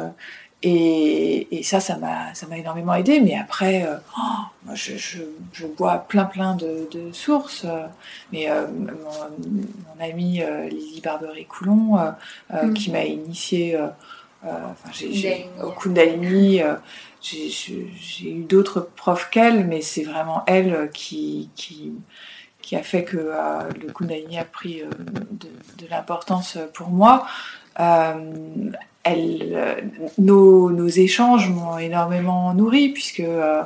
[0.66, 3.20] et, ça, ça m'a, ça m'a énormément aidé.
[3.20, 4.22] Mais après, euh, oh,
[4.64, 7.66] moi, je, je, bois plein, plein de, sources.
[8.32, 12.14] mais euh, mon, ami euh, Lily Barbery-Coulon,
[12.50, 12.72] mm.
[12.72, 13.78] qui m'a initié
[14.42, 16.60] enfin, j'ai, au Kundalini,
[17.20, 21.92] j'ai, eu d'autres profs qu'elle, mais c'est vraiment elle qui, qui,
[22.62, 25.48] qui a fait que le Kundalini a pris de,
[25.78, 27.26] de, l'importance pour moi
[29.04, 29.74] elle, euh,
[30.18, 33.62] nos, nos, échanges m'ont énormément nourri puisque euh,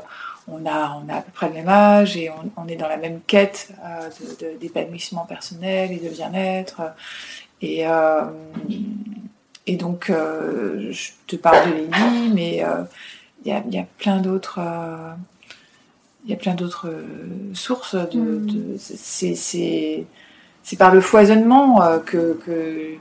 [0.48, 2.88] on, a, on a à peu près le même âge et on, on est dans
[2.88, 6.82] la même quête euh, d'épanouissement personnel et de bien-être.
[7.62, 8.24] Et, euh,
[9.66, 12.64] et donc, je te parle de Lénie, mais
[13.44, 14.60] il y a, y, a, plein d'autres.
[16.24, 16.90] il y a plein d'autres
[17.52, 17.94] sources.
[17.94, 18.46] De, mm.
[18.46, 22.98] de c'est par le foisonnement que, que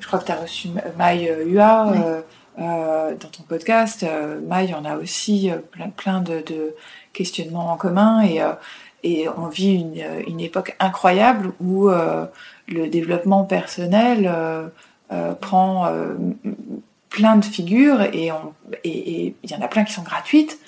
[0.00, 2.20] je crois que tu as reçu Maï euh, Hua euh,
[2.58, 4.04] euh, dans ton podcast.
[4.46, 6.74] Maï, on a aussi plein, plein de,
[7.12, 8.40] questionnements en commun et,
[9.02, 14.32] et on vit une, une, époque incroyable où le développement personnel
[15.40, 15.90] prend
[17.10, 18.30] plein de figures et
[18.84, 20.58] il y en a plein qui sont gratuites,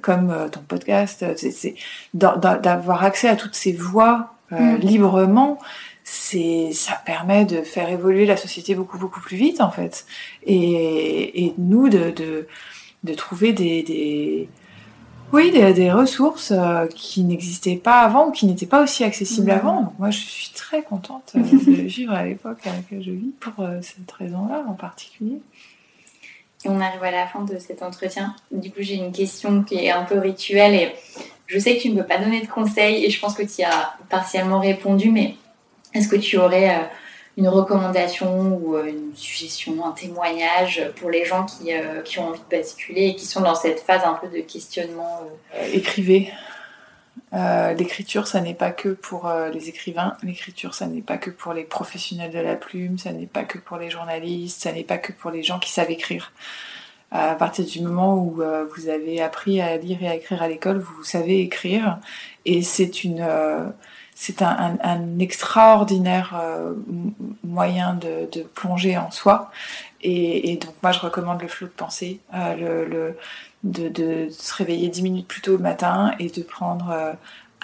[0.00, 1.24] comme ton podcast.
[1.36, 1.74] C'est
[2.14, 4.76] d'avoir accès à toutes ces voix mm.
[4.76, 5.58] librement
[6.04, 10.04] c'est ça permet de faire évoluer la société beaucoup beaucoup plus vite en fait.
[10.44, 12.46] Et, et nous de, de,
[13.04, 14.48] de trouver des, des
[15.32, 19.50] oui des, des ressources euh, qui n'existaient pas avant ou qui n'étaient pas aussi accessibles
[19.50, 19.58] mmh.
[19.58, 19.80] avant.
[19.80, 23.32] Donc moi je suis très contente euh, de vivre à l'époque à laquelle je vis
[23.40, 25.40] pour euh, cette raison-là en particulier.
[26.66, 28.36] Et on arrive à la fin de cet entretien.
[28.52, 30.92] Du coup j'ai une question qui est un peu rituelle et
[31.46, 33.62] je sais que tu ne peux pas donner de conseils et je pense que tu
[33.62, 35.36] y as partiellement répondu mais
[35.94, 36.82] est-ce que tu aurais euh,
[37.36, 42.28] une recommandation ou euh, une suggestion, un témoignage pour les gens qui, euh, qui, ont
[42.28, 45.22] envie de basculer et qui sont dans cette phase un peu de questionnement
[45.72, 46.32] Écrivez.
[47.32, 50.16] l'écriture, ça n'est pas que pour les écrivains.
[50.22, 52.98] L'écriture, ça n'est pas que pour les professionnels de la plume.
[52.98, 54.62] Ça n'est pas que pour les journalistes.
[54.62, 56.32] Ça n'est pas que pour les gens qui savent écrire.
[57.10, 58.42] À partir du moment où
[58.74, 61.98] vous avez appris à lire et à écrire à l'école, vous savez écrire.
[62.44, 63.24] Et c'est une
[64.24, 66.72] c'est un, extraordinaire euh,
[67.42, 69.50] moyen de, plonger en soi.
[70.00, 73.14] Et, donc moi, je recommande le flot de pensée, euh,
[73.62, 77.12] le, de, se réveiller dix minutes plus tôt le matin et de prendre euh,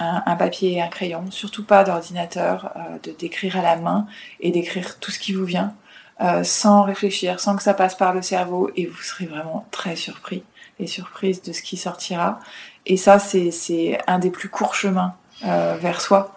[0.00, 4.06] un, papier et un crayon, surtout pas d'ordinateur, euh, de d'écrire à la main
[4.40, 5.74] et d'écrire tout ce qui vous vient
[6.20, 9.96] euh, sans réfléchir, sans que ça passe par le cerveau et vous serez vraiment très
[9.96, 10.42] surpris
[10.78, 12.40] et surprise de ce qui sortira.
[12.86, 16.34] Et ça, c'est un des plus courts chemins euh, vers soi.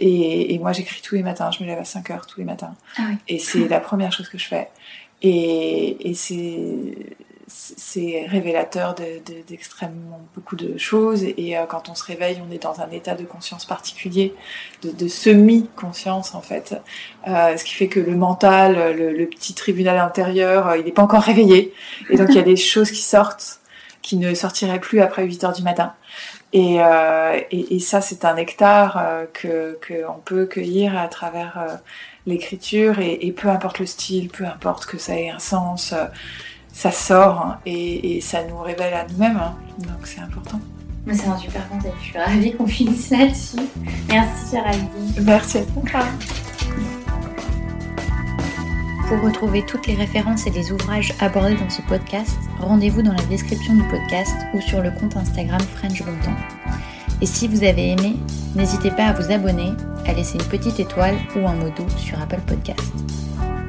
[0.00, 2.46] Et, et moi, j'écris tous les matins, je me lève à 5 heures tous les
[2.46, 2.74] matins.
[2.96, 3.16] Ah oui.
[3.28, 4.70] Et c'est la première chose que je fais.
[5.22, 6.94] Et, et c'est
[8.28, 8.94] révélateur
[9.48, 12.90] d'extrêmement de, beaucoup de choses et euh, quand on se réveille on est dans un
[12.90, 14.34] état de conscience particulier
[14.82, 16.76] de, de semi-conscience en fait
[17.26, 20.92] euh, ce qui fait que le mental le, le petit tribunal intérieur euh, il n'est
[20.92, 21.74] pas encore réveillé
[22.08, 23.58] et donc il y a des choses qui sortent
[24.00, 25.94] qui ne sortiraient plus après 8 heures du matin
[26.52, 31.58] et, euh, et, et ça c'est un nectar euh, que qu'on peut cueillir à travers
[31.58, 31.76] euh,
[32.26, 35.94] l'écriture et, et, peu importe le style peu importe que ça ait un sens
[36.72, 39.36] ça sort hein, et, ça nous révèle à nous-mêmes.
[39.36, 40.60] Hein, donc c'est important.
[41.12, 41.92] C'est un super conseil.
[42.00, 43.56] Je suis ravie qu'on finisse là-dessus.
[44.08, 45.14] Merci Géraldine.
[45.22, 46.00] Merci à toi.
[49.10, 53.24] Pour retrouver toutes les références et les ouvrages abordés dans ce podcast, rendez-vous dans la
[53.24, 56.36] description du podcast ou sur le compte Instagram French Bontemps.
[57.20, 58.14] Et si vous avez aimé,
[58.54, 59.72] n'hésitez pas à vous abonner,
[60.06, 62.92] à laisser une petite étoile ou un mot doux sur Apple Podcast.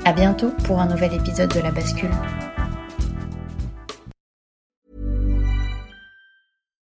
[0.06, 2.12] À bientôt pour un nouvel épisode de La Bascule.